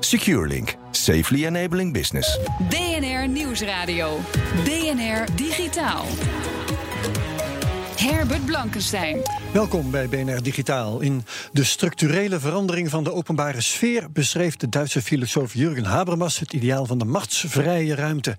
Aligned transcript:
SecureLink, 0.00 0.76
safely 0.92 1.44
enabling 1.44 1.92
business. 1.92 2.38
BNR 2.70 3.26
Nieuwsradio. 3.28 4.20
BNR 4.64 5.26
Digitaal. 5.36 6.06
Herbert 7.98 8.46
Blankenstein. 8.46 9.22
Welkom 9.52 9.90
bij 9.90 10.08
BNR 10.08 10.42
Digitaal. 10.42 11.00
In 11.00 11.24
de 11.52 11.64
structurele 11.64 12.40
verandering 12.40 12.90
van 12.90 13.04
de 13.04 13.12
openbare 13.12 13.60
sfeer 13.60 14.10
beschreef 14.12 14.56
de 14.56 14.68
Duitse 14.68 15.02
filosoof 15.02 15.54
Jurgen 15.54 15.84
Habermas 15.84 16.38
het 16.38 16.52
ideaal 16.52 16.86
van 16.86 16.98
de 16.98 17.04
machtsvrije 17.04 17.94
ruimte. 17.94 18.36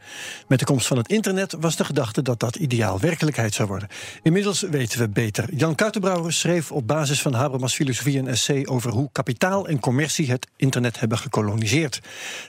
Met 0.47 0.59
de 0.59 0.65
komst 0.65 0.87
van 0.87 0.97
het 0.97 1.09
internet 1.09 1.55
was 1.59 1.75
de 1.75 1.85
gedachte 1.85 2.21
dat 2.21 2.39
dat 2.39 2.55
ideaal 2.55 2.99
werkelijkheid 2.99 3.53
zou 3.53 3.67
worden. 3.67 3.89
Inmiddels 4.23 4.61
weten 4.61 4.99
we 4.99 5.09
beter. 5.09 5.45
Jan 5.55 5.75
Kuitenbrouwer 5.75 6.33
schreef 6.33 6.71
op 6.71 6.87
basis 6.87 7.21
van 7.21 7.33
Habermas' 7.33 7.75
filosofie 7.75 8.19
een 8.19 8.27
essay 8.27 8.65
over 8.65 8.91
hoe 8.91 9.09
kapitaal 9.11 9.67
en 9.67 9.79
commercie 9.79 10.31
het 10.31 10.47
internet 10.55 10.99
hebben 10.99 11.17
gekoloniseerd. 11.17 11.99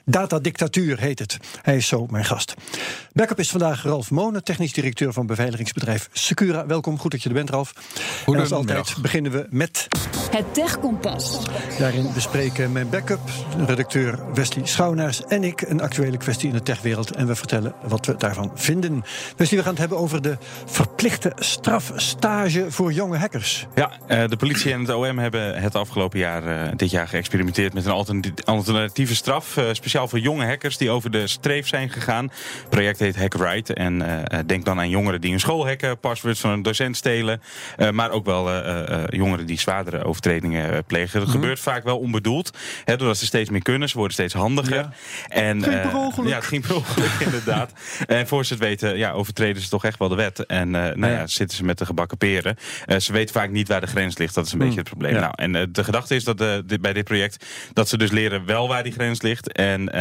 Datadictatuur 0.05 0.99
heet 0.99 1.19
het. 1.19 1.37
Hij 1.63 1.77
is 1.77 1.87
zo 1.87 2.07
mijn 2.07 2.25
gast. 2.25 2.55
Backup 3.13 3.39
is 3.39 3.51
vandaag 3.51 3.83
Ralf 3.83 4.11
Monen, 4.11 4.45
technisch 4.45 4.73
directeur 4.73 5.13
van 5.13 5.27
beveiligingsbedrijf 5.27 6.09
Secura. 6.13 6.67
Welkom, 6.67 6.99
goed 6.99 7.11
dat 7.11 7.23
je 7.23 7.29
er 7.29 7.35
bent, 7.35 7.51
Ralf. 7.51 7.73
Altijd 8.53 8.95
beginnen 9.03 9.33
we 9.33 9.47
met... 9.51 9.87
Het 10.31 10.55
Tech 10.55 10.79
Kompas. 10.81 11.41
Daarin 11.79 12.11
bespreken 12.15 12.73
mijn 12.73 12.89
backup, 12.89 13.21
redacteur 13.67 14.19
Wesley 14.35 14.67
Schouwnaars 14.67 15.25
en 15.25 15.45
ik 15.45 15.61
een 15.61 15.81
actuele 15.81 16.17
kwestie 16.17 16.49
in 16.49 16.55
de 16.55 16.63
techwereld. 16.63 17.11
En 17.17 17.27
we 17.27 17.35
vertellen 17.35 17.75
wat 17.89 18.07
we 18.07 18.15
daarvan 18.19 18.51
vinden. 18.55 19.05
Wesley, 19.37 19.59
we 19.59 19.65
gaan 19.65 19.71
het 19.73 19.81
hebben 19.81 19.99
over 19.99 20.23
de 20.23 20.37
verplichte 20.67 21.33
strafstage 21.37 22.67
voor 22.69 22.93
jonge 22.93 23.17
hackers. 23.17 23.67
Ja, 23.75 23.91
eh, 24.07 24.29
de 24.29 24.37
politie 24.37 24.73
en 24.73 24.81
het 24.81 24.91
OM 24.91 25.19
hebben 25.19 25.61
het 25.63 25.75
afgelopen 25.75 26.19
jaar, 26.19 26.47
eh, 26.47 26.73
dit 26.77 26.91
jaar, 26.91 27.09
geëxperimenteerd 27.09 27.75
met 27.75 27.87
een 27.87 28.35
alternatieve 28.45 29.15
straf. 29.15 29.57
eh, 29.57 29.65
Speciaal 29.73 30.09
voor 30.09 30.19
jonge 30.19 30.47
hackers 30.47 30.77
die 30.77 30.91
over 30.91 31.11
de 31.11 31.27
streef 31.27 31.69
zijn 31.69 31.91
gegaan. 31.91 32.25
Het 32.25 32.69
project 32.71 32.99
heet 32.99 33.17
Hack 33.17 33.35
Right. 33.35 33.73
En 33.73 34.05
denk 34.47 34.65
dan 34.65 34.79
aan 34.79 34.89
jongeren 34.89 35.21
die 35.21 35.31
hun 35.31 35.41
school 35.41 35.67
hacken, 35.67 35.99
passwords 36.01 36.41
van 36.41 36.51
een 36.51 36.63
docent 36.63 36.97
stelen. 36.97 37.41
eh, 37.77 37.91
Maar 37.91 38.11
ook 38.11 38.25
wel 38.25 38.40
eh, 38.49 39.03
eh, 39.03 39.05
jongeren 39.09 39.47
die 39.47 39.59
zwaardere 39.59 40.05
overtredingen 40.05 40.73
eh, 40.73 40.79
plegen. 40.87 41.21
Dat 41.21 41.29
gebeurt 41.29 41.61
vaak 41.61 41.85
wel 41.85 41.99
onbedoeld. 41.99 42.51
Hè, 42.85 42.97
doordat 42.97 43.17
ze 43.19 43.27
steeds 43.27 43.51
meer 43.51 43.63
kunnen. 43.63 43.89
Ze 43.89 43.97
worden 43.97 44.15
steeds 44.15 44.35
handiger. 44.35 44.75
Ja. 44.77 44.93
En, 45.29 45.65
eh, 45.65 45.83
per 45.91 45.97
ongeluk. 45.97 46.29
Ja, 46.29 46.41
ging 46.41 46.67
per 46.67 46.77
ongeluk 46.77 47.11
inderdaad. 47.27 47.73
En 48.07 48.27
voor 48.27 48.45
ze 48.45 48.53
het 48.53 48.63
weten, 48.63 48.97
ja, 48.99 49.13
overtreden 49.13 49.63
ze 49.63 49.69
toch 49.69 49.85
echt 49.85 49.99
wel 49.99 50.09
de 50.09 50.15
wet. 50.15 50.47
En 50.47 50.71
nou 50.71 51.07
ja, 51.07 51.27
zitten 51.27 51.57
ze 51.57 51.65
met 51.65 51.79
de 51.79 51.87
gebakken 51.87 52.19
peren. 52.19 52.57
Ze 52.99 53.13
weten 53.13 53.35
vaak 53.35 53.51
niet 53.51 53.69
waar 53.69 53.81
de 53.81 53.87
grens 53.87 54.19
ligt. 54.19 54.35
Dat 54.35 54.47
is 54.47 54.53
een 54.53 54.59
beetje 54.59 54.79
het 54.79 54.89
probleem. 54.89 55.15
Ja. 55.15 55.21
Nou, 55.21 55.33
en 55.37 55.73
de 55.73 55.85
gedachte 55.85 56.15
is 56.15 56.25
dat 56.25 56.39
dit- 56.39 56.81
bij 56.81 56.93
dit 56.93 57.05
project 57.05 57.47
dat 57.73 57.89
ze 57.89 57.99
dus 57.99 58.11
leren 58.11 58.47
wel 58.47 58.69
waar 58.69 58.83
die 58.83 58.93
grens 58.93 59.23
ligt. 59.23 59.53
En 59.53 59.93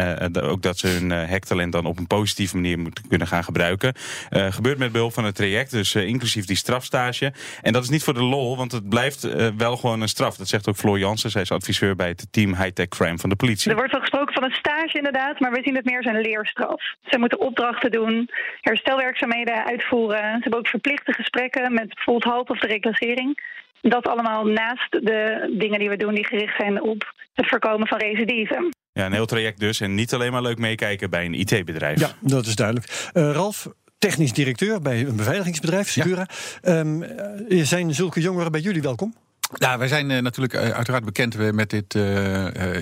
ook 0.42 0.62
dat 0.62 0.78
ze 0.78 0.86
hun 0.86 1.28
hacktalent 1.28 1.72
dan 1.72 1.84
op 1.86 1.98
een 1.98 2.06
positieve 2.06 2.54
manier 2.56 2.78
moeten 2.78 3.04
kunnen 3.08 3.26
gaan 3.26 3.44
gebruiken. 3.44 3.94
Gebeurt 4.30 4.78
met 4.78 4.92
behulp 4.92 5.12
van 5.12 5.24
het 5.24 5.34
traject, 5.34 5.70
dus 5.70 5.94
inclusief 5.94 6.44
die 6.46 6.56
strafstage. 6.56 7.32
En 7.62 7.72
dat 7.72 7.82
is 7.82 7.88
niet 7.88 8.02
voor 8.02 8.14
de 8.14 8.22
lol, 8.30 8.56
want 8.56 8.72
het 8.72 8.88
blijft 8.88 9.24
eh, 9.24 9.48
wel 9.56 9.76
gewoon 9.76 10.00
een 10.00 10.08
straf. 10.08 10.36
Dat 10.36 10.48
zegt 10.48 10.68
ook 10.68 10.76
Floor 10.76 10.98
Jansen. 10.98 11.30
Zij 11.30 11.42
is 11.42 11.50
adviseur 11.50 11.96
bij 11.96 12.08
het 12.08 12.26
team 12.30 12.54
High-Tech 12.54 12.88
Crime 12.88 13.18
van 13.18 13.30
de 13.30 13.36
politie. 13.36 13.70
Er 13.70 13.76
wordt 13.76 13.92
wel 13.92 14.00
gesproken 14.00 14.34
van 14.34 14.44
een 14.44 14.56
stage 14.56 14.96
inderdaad, 14.96 15.40
maar 15.40 15.50
we 15.50 15.60
zien 15.62 15.76
het 15.76 15.84
meer 15.84 15.96
als 15.96 16.06
een 16.06 16.20
leerstraf. 16.20 16.82
Ze 17.02 17.18
moeten 17.18 17.40
opdrachten 17.40 17.90
doen, 17.90 18.30
herstelwerkzaamheden 18.60 19.64
uitvoeren. 19.64 20.18
Ze 20.18 20.40
hebben 20.40 20.58
ook 20.58 20.68
verplichte 20.68 21.12
gesprekken 21.12 21.74
met 21.74 21.94
bijvoorbeeld 21.94 22.34
HALT 22.34 22.50
of 22.50 22.58
de 22.58 22.66
reclassering. 22.66 23.58
Dat 23.80 24.06
allemaal 24.06 24.44
naast 24.44 24.90
de 24.90 25.54
dingen 25.58 25.78
die 25.78 25.88
we 25.88 25.96
doen 25.96 26.14
die 26.14 26.26
gericht 26.26 26.56
zijn 26.56 26.82
op 26.82 27.14
het 27.34 27.48
voorkomen 27.48 27.86
van 27.86 27.98
recidive. 27.98 28.70
Ja, 28.92 29.06
een 29.06 29.12
heel 29.12 29.26
traject 29.26 29.60
dus. 29.60 29.80
En 29.80 29.94
niet 29.94 30.14
alleen 30.14 30.32
maar 30.32 30.42
leuk 30.42 30.58
meekijken 30.58 31.10
bij 31.10 31.24
een 31.24 31.34
IT-bedrijf. 31.34 32.00
Ja, 32.00 32.10
dat 32.20 32.46
is 32.46 32.54
duidelijk. 32.54 33.10
Eh, 33.12 33.30
Ralf, 33.32 33.68
technisch 34.00 34.32
directeur 34.32 34.80
bij 34.80 35.06
een 35.06 35.16
beveiligingsbedrijf, 35.16 35.90
Secura. 35.90 36.28
Ehm, 36.62 37.02
eh, 37.02 37.64
zijn 37.64 37.94
zulke 37.94 38.20
jongeren 38.20 38.52
bij 38.52 38.60
jullie 38.60 38.82
welkom? 38.82 39.14
Nou, 39.58 39.78
wij 39.78 39.88
zijn 39.88 40.10
eh, 40.10 40.22
natuurlijk 40.22 40.54
eh, 40.54 40.70
uiteraard 40.70 41.04
bekend 41.04 41.52
met 41.52 41.70
dit 41.70 41.94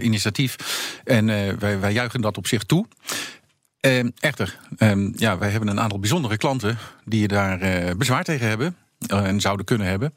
initiatief. 0.03 0.57
En 1.05 1.27
wij, 1.59 1.81
wij 1.81 1.93
juichen 1.93 2.21
dat 2.21 2.37
op 2.37 2.47
zich 2.47 2.63
toe. 2.63 2.87
Ehm, 3.81 4.11
echter, 4.19 4.59
ehm, 4.77 5.11
ja, 5.17 5.39
wij 5.39 5.51
hebben 5.51 5.69
een 5.69 5.81
aantal 5.81 5.99
bijzondere 5.99 6.37
klanten 6.37 6.79
die 7.05 7.29
daar 7.29 7.59
bezwaar 7.97 8.25
tegen 8.25 8.49
hebben. 8.49 8.77
Eh, 9.07 9.27
En 9.27 9.41
zouden 9.41 9.65
kunnen 9.67 9.87
hebben. 9.87 10.15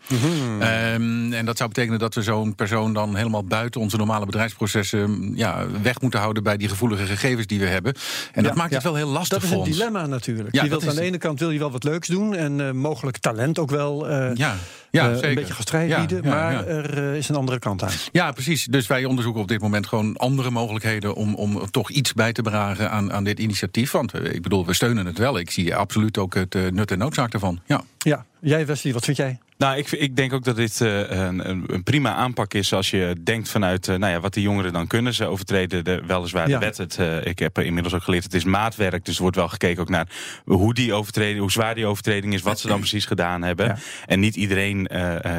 Ehm, 0.59 1.34
en 1.34 1.46
dat 1.46 1.58
zou 1.58 1.69
betekenen 1.69 2.00
dat 2.00 2.16
we 2.16 2.22
zo'n 2.22 2.56
persoon 2.56 2.94
dan 2.94 3.16
helemaal 3.16 3.44
buiten 3.44 3.81
onze 3.81 3.97
normale 3.97 4.25
bedrijfsprocessen 4.25 5.31
ja, 5.36 5.66
weg 5.81 6.02
moeten 6.02 6.19
houden 6.19 6.44
bij 6.44 6.58
die 6.58 6.69
gevoelige 6.69 7.06
gegevens 7.06 7.47
die 7.47 7.59
we 7.59 7.66
hebben. 7.66 7.94
En 8.34 8.44
dat 8.44 8.56
maakt 8.56 8.69
ja. 8.69 8.75
het 8.75 8.84
wel 8.84 8.96
heel 8.96 9.08
lastig 9.08 9.30
Dat 9.30 9.44
is 9.44 9.50
voor 9.50 9.58
een 9.58 9.68
ons. 9.68 9.78
dilemma 9.78 10.06
natuurlijk. 10.06 10.56
Je 10.56 10.69
wilt 10.69 10.88
aan 10.88 10.96
de 10.96 11.02
ene 11.02 11.18
kant 11.18 11.40
wil 11.40 11.52
je 11.52 11.59
wel 11.59 11.72
wat 11.72 11.84
leuks 11.84 12.08
doen 12.08 12.36
en 12.36 12.68
eh, 12.68 12.72
mogelijk 12.72 13.18
talent 13.18 13.59
ook 13.59 13.69
wel 13.69 14.09
eh, 14.09 14.36
Ja, 14.36 14.56
ja 14.91 15.12
eh, 15.12 15.29
een 15.29 15.35
beetje 15.35 15.53
gastrijd 15.53 15.90
Ja, 15.90 16.00
bieden, 16.00 16.24
ja, 16.24 16.29
maar 16.29 16.52
ja. 16.52 16.63
er 16.63 17.09
eh, 17.12 17.16
is 17.16 17.29
een 17.29 17.35
andere 17.35 17.59
kant 17.59 17.84
aan. 17.84 17.91
Ja, 18.12 18.31
precies. 18.31 18.66
Dus 18.66 18.88
wij 18.88 19.06
onderzoeken 19.06 19.41
op 19.41 19.47
dit 19.47 19.62
moment 19.62 19.88
gewoon 19.88 20.18
andere 20.18 20.50
mogelijkheden 20.50 21.16
om, 21.16 21.35
om 21.35 21.72
toch 21.72 21.90
iets 21.90 22.13
bij 22.13 22.34
te 22.34 22.41
dragen 22.41 22.91
aan, 22.91 23.13
aan 23.13 23.24
dit 23.24 23.40
initiatief. 23.40 23.91
Want 23.91 24.13
eh, 24.13 24.34
ik 24.34 24.41
bedoel, 24.41 24.66
we 24.66 24.74
steunen 24.74 25.06
het 25.06 25.18
wel. 25.18 25.40
Ik 25.40 25.51
zie 25.51 25.75
absoluut 25.75 26.18
ook 26.18 26.34
het 26.34 26.56
eh, 26.56 26.62
nut 26.68 26.91
en 26.91 26.97
noodzaak 26.97 27.34
ervan. 27.34 27.59
Ja. 27.66 27.84
Ja, 27.97 28.25
jij 28.40 28.66
Wesley, 28.66 28.94
wat 28.94 29.06
vind 29.06 29.18
jij? 29.18 29.40
Nou, 29.62 29.78
ik, 29.78 29.92
ik 29.92 30.16
denk 30.16 30.34
ook 30.34 30.44
dat 30.44 30.56
dit 30.56 30.82
eh, 30.82 31.10
een, 31.10 31.50
een, 31.74 31.84
prima 31.84 32.14
aanpak 32.14 32.54
is 32.54 32.74
als 32.74 32.90
je 32.90 33.16
denkt 33.24 33.50
vanuit 33.50 33.88
eh, 33.88 33.96
nou 33.96 34.12
ja, 34.12 34.20
wat 34.20 34.34
die 34.34 34.44
jongeren 34.44 34.74
dan 34.74 34.88
kunnen. 34.88 35.14
Ze 35.14 35.26
overtreden 35.26 35.84
de, 35.84 36.02
weliswaar 36.08 36.50
Ja. 36.50 36.60
de 36.60 36.66
wet. 36.66 36.78
Het, 36.78 36.98
eh, 36.98 37.26
ik 37.26 37.40
heb 37.40 37.60
inmiddels 37.60 37.94
ook 37.94 38.04
geleerd, 38.04 38.24
het 38.24 38.34
is 38.34 38.44
maatwerk. 38.44 39.06
Dus 39.06 39.16
er 39.16 39.22
wordt 39.22 39.36
wel 39.36 39.48
gekeken 39.48 39.82
ook 39.82 39.90
naar 39.90 40.08
hoe, 40.46 40.74
die 40.74 40.94
overtreding, 40.94 41.40
hoe 41.40 41.52
zwaar 41.52 41.76
die 41.76 41.86
overtreding 41.86 42.34
is, 42.34 42.42
wat 42.42 42.60
ze 42.60 42.68
dan 42.68 42.80
precies 42.80 43.06
gedaan 43.06 43.42
hebben. 43.42 43.66
Ja. 43.66 43.78
En 44.06 44.20
niet 44.20 44.36
iedereen, 44.36 44.90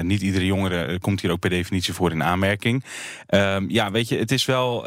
niet 0.03 0.23
iedere 0.23 0.47
jongere 0.47 0.99
komt 0.99 1.21
hier 1.21 1.31
ook 1.31 1.41
per 1.41 1.51
definitie 1.51 1.95
voor 1.95 2.11
in 2.11 2.23
aanmerking. 2.23 2.85
Ehm, 3.27 3.65
ja, 3.69 3.91
weet 3.91 4.09
je, 4.09 4.19
het 4.19 4.31
is 4.31 4.45
wel, 4.45 4.85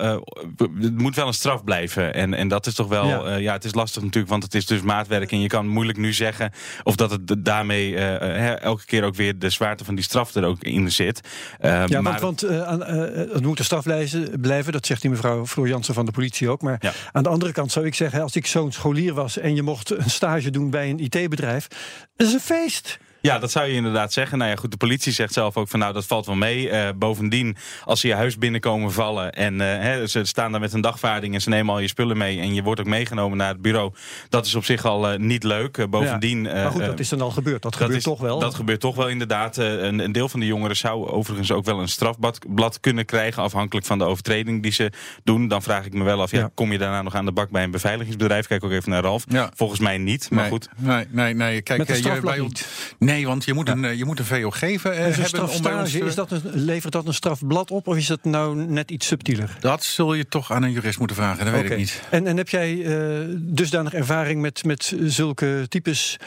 het 0.79 0.97
moet 0.97 1.15
wel 1.15 1.27
een 1.27 1.33
straf 1.33 1.63
blijven. 1.63 2.13
En, 2.13 2.33
en 2.33 2.47
dat 2.47 2.65
is 2.65 2.73
toch 2.73 2.87
wel, 2.87 3.29
Ja. 3.39 3.53
het 3.53 3.65
is 3.65 3.73
lastig 3.73 4.01
natuurlijk, 4.01 4.31
want 4.31 4.43
het 4.43 4.53
is 4.53 4.65
dus 4.65 4.81
maatwerk. 4.81 5.31
En 5.31 5.41
je 5.41 5.47
kan 5.47 5.67
moeilijk 5.67 5.97
nu 5.97 6.13
zeggen 6.13 6.51
of 6.83 6.95
dat 6.95 7.11
het 7.11 7.45
daarmee 7.45 7.97
elke 7.97 8.85
keer 8.85 9.03
ook 9.03 9.15
weer 9.15 9.24
de 9.37 9.49
zwaarte 9.49 9.85
van 9.85 9.95
die 9.95 10.03
straf 10.03 10.35
er 10.35 10.43
ook 10.45 10.63
in 10.63 10.91
zit. 10.91 11.21
Ehm, 11.59 11.91
Ja, 11.91 12.01
maar, 12.01 12.19
want, 12.19 12.41
want 12.41 12.43
eh, 12.81 13.21
eh, 13.21 13.31
het 13.33 13.41
moet 13.41 13.59
een 13.59 13.65
straf 13.65 13.83
blijven, 13.83 14.39
blijven, 14.41 14.71
dat 14.73 14.85
zegt 14.85 15.01
die 15.01 15.09
mevrouw 15.09 15.45
Floor 15.45 15.67
Jansen 15.67 15.93
van 15.93 16.05
de 16.05 16.11
politie 16.11 16.49
ook. 16.49 16.61
Maar 16.61 16.77
Ja. 16.79 16.91
aan 17.11 17.23
de 17.23 17.29
andere 17.29 17.51
kant 17.51 17.71
zou 17.71 17.85
ik 17.85 17.95
zeggen, 17.95 18.21
als 18.21 18.35
ik 18.35 18.45
zo'n 18.45 18.71
scholier 18.71 19.13
was 19.13 19.37
en 19.37 19.55
je 19.55 19.61
mocht 19.61 19.89
een 19.89 20.09
stage 20.09 20.49
doen 20.49 20.69
bij 20.69 20.89
een 20.89 20.99
IT-bedrijf, 20.99 21.67
dat 22.15 22.27
is 22.27 22.33
een 22.33 22.39
feest. 22.39 22.97
Ja, 23.25 23.39
dat 23.39 23.51
zou 23.51 23.67
je 23.67 23.73
inderdaad 23.73 24.13
zeggen. 24.13 24.37
Nou 24.37 24.49
ja, 24.49 24.55
goed, 24.55 24.71
de 24.71 24.77
politie 24.77 25.11
zegt 25.11 25.33
zelf 25.33 25.57
ook 25.57 25.67
van 25.67 25.79
nou, 25.79 25.93
dat 25.93 26.05
valt 26.05 26.25
wel 26.25 26.35
mee. 26.35 26.69
Eh, 26.69 26.89
bovendien, 26.95 27.55
als 27.83 27.99
ze 27.99 28.07
je 28.07 28.13
huis 28.13 28.37
binnenkomen 28.37 28.91
vallen 28.91 29.31
en 29.33 29.61
eh, 29.61 29.67
hè, 29.81 30.07
ze 30.07 30.25
staan 30.25 30.51
daar 30.51 30.61
met 30.61 30.73
een 30.73 30.81
dagvaarding 30.81 31.33
en 31.33 31.41
ze 31.41 31.49
nemen 31.49 31.73
al 31.73 31.79
je 31.79 31.87
spullen 31.87 32.17
mee 32.17 32.39
en 32.39 32.53
je 32.53 32.63
wordt 32.63 32.79
ook 32.79 32.85
meegenomen 32.85 33.37
naar 33.37 33.47
het 33.47 33.61
bureau, 33.61 33.93
dat 34.29 34.45
is 34.45 34.55
op 34.55 34.65
zich 34.65 34.85
al 34.85 35.09
eh, 35.09 35.19
niet 35.19 35.43
leuk. 35.43 35.77
Eh, 35.77 35.85
bovendien. 35.87 36.43
Ja. 36.43 36.53
Maar 36.53 36.71
goed, 36.71 36.85
dat 36.85 36.99
is 36.99 37.09
dan 37.09 37.21
al 37.21 37.31
gebeurd. 37.31 37.61
Dat, 37.61 37.71
dat 37.71 37.81
gebeurt 37.81 37.97
is- 37.97 38.03
toch 38.03 38.19
wel. 38.19 38.39
Dat 38.39 38.55
gebeurt 38.55 38.79
toch 38.79 38.95
wel 38.95 39.07
inderdaad. 39.09 39.57
Eh, 39.57 39.73
Een, 39.85 39.99
een 39.99 40.11
deel 40.11 40.29
van 40.29 40.39
de 40.39 40.45
jongeren 40.45 40.75
zou 40.77 41.07
overigens 41.07 41.51
ook 41.51 41.65
wel 41.65 41.79
een 41.79 41.87
strafblad 41.87 42.39
blad 42.55 42.79
kunnen 42.79 43.05
krijgen, 43.05 43.43
afhankelijk 43.43 43.85
van 43.85 43.97
de 43.97 44.03
overtreding 44.03 44.61
die 44.63 44.71
ze 44.71 44.91
doen. 45.23 45.47
Dan 45.47 45.61
vraag 45.61 45.85
ik 45.85 45.93
me 45.93 46.03
wel 46.03 46.21
af, 46.21 46.31
ja, 46.31 46.39
Ja. 46.39 46.49
kom 46.53 46.71
je 46.71 46.77
daarna 46.77 47.01
nog 47.01 47.15
aan 47.15 47.25
de 47.25 47.31
bak 47.31 47.49
bij 47.49 47.63
een 47.63 47.71
beveiligingsbedrijf? 47.71 48.47
Kijk 48.47 48.63
ook 48.63 48.71
even 48.71 48.89
naar 48.89 49.01
Ralf. 49.03 49.23
Ja. 49.27 49.51
Volgens 49.55 49.79
mij 49.79 49.97
niet, 49.97 50.29
maar 50.29 50.41
nee, 50.41 50.49
goed. 50.51 50.69
Nee, 50.77 51.05
nee, 51.09 51.33
nee. 51.33 51.61
Kijk, 51.61 51.79
Met 51.79 51.89
een 51.89 51.95
je- 52.13 52.21
bij 52.21 52.33
niet. 52.37 52.43
ons- 52.49 52.65
Nee, 52.99 53.14
Nee, 53.15 53.25
want 53.27 53.45
je 53.45 53.53
moet, 53.53 53.69
een, 53.69 53.85
eh, 53.85 53.97
je 53.97 54.05
moet 54.05 54.19
een 54.19 54.25
VOG 54.25 54.59
geven, 54.59 54.91
eh, 54.91 54.97
hebben 54.97 55.25
strafstage, 55.25 55.99
te- 55.99 56.05
is 56.05 56.15
dat 56.15 56.31
een, 56.31 56.41
levert 56.53 56.93
dat 56.93 57.05
een 57.07 57.13
strafblad 57.13 57.71
op 57.71 57.87
of 57.87 57.97
is 57.97 58.07
dat 58.07 58.23
nou 58.23 58.55
net 58.55 58.91
iets 58.91 59.07
subtieler? 59.07 59.57
Dat 59.59 59.83
zul 59.83 60.13
je 60.13 60.27
toch 60.27 60.51
aan 60.51 60.63
een 60.63 60.71
jurist 60.71 60.97
moeten 60.99 61.15
vragen, 61.15 61.45
dat 61.45 61.53
weet 61.53 61.71
ik 61.71 61.77
niet. 61.77 62.01
En, 62.09 62.27
en 62.27 62.37
heb 62.37 62.49
jij 62.49 62.83
eh, 62.85 63.25
dusdanig 63.37 63.93
ervaring 63.93 64.41
met, 64.41 64.63
met 64.63 64.93
zulke 65.03 65.65
types 65.69 66.17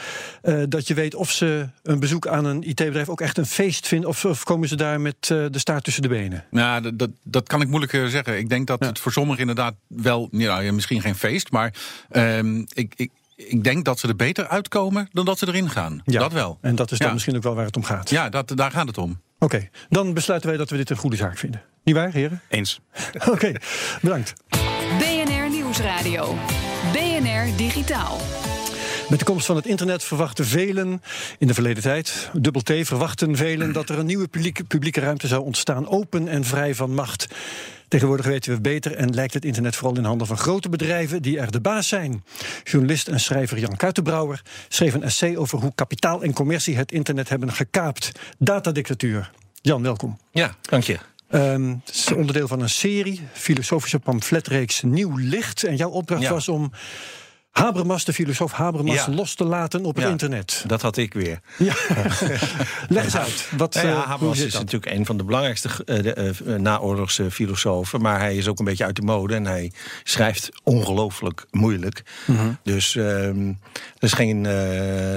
eh, 0.41 0.63
dat 0.69 0.87
je 0.87 0.93
weet 0.93 1.15
of 1.15 1.31
ze 1.31 1.69
een 1.83 1.99
bezoek 1.99 2.27
aan 2.27 2.45
een 2.45 2.63
IT-bedrijf 2.69 3.09
ook 3.09 3.21
echt 3.21 3.37
een 3.37 3.45
feest 3.45 3.87
vinden 3.87 4.09
of, 4.09 4.25
of 4.25 4.43
komen 4.43 4.67
ze 4.67 4.75
daar 4.75 5.01
met 5.01 5.15
eh, 5.21 5.45
de 5.51 5.59
staart 5.59 5.83
tussen 5.83 6.01
de 6.01 6.09
benen? 6.09 6.45
Nou, 6.51 6.81
dat, 6.81 6.99
dat, 6.99 7.09
dat 7.23 7.47
kan 7.47 7.61
ik 7.61 7.67
moeilijk 7.67 7.93
eh, 7.93 8.05
zeggen. 8.05 8.37
Ik 8.37 8.49
denk 8.49 8.67
dat 8.67 8.79
Ja. 8.79 8.87
het 8.87 8.99
voor 8.99 9.11
sommigen 9.11 9.39
inderdaad 9.41 9.73
wel, 9.87 10.27
ja, 10.31 10.71
misschien 10.71 11.01
geen 11.01 11.15
feest, 11.15 11.51
maar 11.51 11.73
ehm, 12.09 12.57
ik, 12.73 12.93
ik, 12.95 13.09
ik 13.47 13.63
denk 13.63 13.85
dat 13.85 13.99
ze 13.99 14.07
er 14.07 14.15
beter 14.15 14.47
uitkomen 14.47 15.07
dan 15.11 15.25
dat 15.25 15.39
ze 15.39 15.47
erin 15.47 15.69
gaan. 15.69 16.01
Dat 16.05 16.33
wel. 16.33 16.57
En 16.61 16.75
dat 16.75 16.91
is 16.91 16.97
dan 16.97 17.07
Ja. 17.07 17.13
misschien 17.13 17.35
ook 17.35 17.43
wel 17.43 17.55
waar 17.55 17.65
het 17.65 17.75
om 17.75 17.83
gaat. 17.83 18.09
Ja, 18.09 18.29
dat, 18.29 18.51
daar 18.55 18.71
gaat 18.71 18.87
het 18.87 18.97
om. 18.97 19.21
Oké, 19.39 19.69
dan 19.89 20.13
besluiten 20.13 20.49
wij 20.49 20.57
dat 20.57 20.69
we 20.69 20.77
dit 20.77 20.89
een 20.89 20.97
goede 20.97 21.15
zaak 21.15 21.37
vinden. 21.37 21.61
Niet 21.83 21.95
waar, 21.95 22.11
heren? 22.11 22.41
Eens. 22.49 22.79
Oké, 23.31 23.51
bedankt. 24.01 24.33
BNR 24.97 25.49
Nieuwsradio. 25.49 26.35
BNR 26.91 27.57
Digitaal. 27.57 28.17
Met 29.09 29.19
de 29.19 29.25
komst 29.25 29.45
van 29.45 29.55
het 29.55 29.65
internet 29.65 30.03
verwachten 30.03 30.45
velen 30.45 31.01
in 31.37 31.47
de 31.47 31.53
verleden 31.53 31.83
tijd, 31.83 32.29
dubbel 32.33 32.61
T, 32.61 32.71
verwachten 32.81 33.35
velen 33.35 33.73
dat 33.73 33.89
er 33.89 33.99
een 33.99 34.05
nieuwe 34.05 34.27
publieke, 34.27 34.63
publieke 34.63 34.99
ruimte 34.99 35.27
zou 35.27 35.43
ontstaan, 35.43 35.87
open 35.87 36.27
en 36.27 36.43
vrij 36.43 36.75
van 36.75 36.93
macht. 36.93 37.27
Tegenwoordig 37.89 38.25
weten 38.25 38.53
we 38.53 38.61
beter 38.61 38.95
en 38.95 39.13
lijkt 39.13 39.33
het 39.33 39.45
internet 39.45 39.75
vooral 39.75 39.97
in 39.97 40.03
handen 40.03 40.27
van 40.27 40.37
grote 40.37 40.69
bedrijven 40.69 41.21
die 41.21 41.39
er 41.39 41.51
de 41.51 41.61
baas 41.61 41.87
zijn. 41.87 42.23
Journalist 42.63 43.07
en 43.07 43.19
schrijver 43.19 43.59
Jan 43.59 43.75
Kuitenbrouwer 43.75 44.41
schreef 44.67 44.93
een 44.93 45.03
essay 45.03 45.35
over 45.35 45.59
hoe 45.59 45.71
kapitaal 45.75 46.23
en 46.23 46.33
commercie 46.33 46.77
het 46.77 46.91
internet 46.91 47.29
hebben 47.29 47.51
gekaapt. 47.53 48.11
Datadictatuur. 48.37 49.31
Jan, 49.61 49.81
welkom. 49.81 50.17
Ja, 50.31 50.55
dank 50.61 50.83
je. 50.83 50.97
Ehm, 51.29 51.69
het 51.85 51.95
is 51.95 52.11
onderdeel 52.13 52.47
van 52.47 52.61
een 52.61 52.69
serie, 52.69 53.21
filosofische 53.33 53.99
pamfletreeks 53.99 54.81
Nieuw 54.81 55.17
Licht. 55.17 55.63
En 55.63 55.75
jouw 55.75 55.89
opdracht 55.89 56.21
Ja. 56.21 56.29
was 56.29 56.47
om 56.47 56.71
Habermas, 57.59 58.05
de 58.05 58.13
filosoof 58.13 58.51
Habermas, 58.51 58.95
Ja. 58.95 59.09
los 59.11 59.33
te 59.35 59.43
laten 59.43 59.85
op 59.85 59.95
het 59.95 60.03
Ja. 60.03 60.09
internet. 60.09 60.63
Dat 60.67 60.81
had 60.81 60.97
ik 60.97 61.13
weer. 61.13 61.39
Ja. 61.57 61.73
Leg 62.89 63.03
eens 63.03 63.17
uit. 63.17 63.47
Wat, 63.57 63.73
Nou 63.73 63.87
ja, 63.87 63.93
eh, 63.93 64.07
Habermas 64.07 64.39
is 64.39 64.51
dat? 64.51 64.61
natuurlijk 64.61 64.91
een 64.91 65.05
van 65.05 65.17
de 65.17 65.23
belangrijkste 65.23 65.69
de, 65.85 66.13
eh, 66.13 66.55
naoorlogse 66.55 67.31
filosofen. 67.31 68.01
Maar 68.01 68.19
hij 68.19 68.35
is 68.35 68.47
ook 68.47 68.59
een 68.59 68.65
beetje 68.65 68.85
uit 68.85 68.95
de 68.95 69.01
mode 69.01 69.35
en 69.35 69.45
hij 69.45 69.71
schrijft 70.03 70.49
ongelooflijk 70.63 71.45
moeilijk. 71.51 72.03
Mhm. 72.25 72.47
Dus 72.63 72.95
ehm, 72.95 73.45
dat, 73.73 74.09
is 74.09 74.13
geen, 74.13 74.43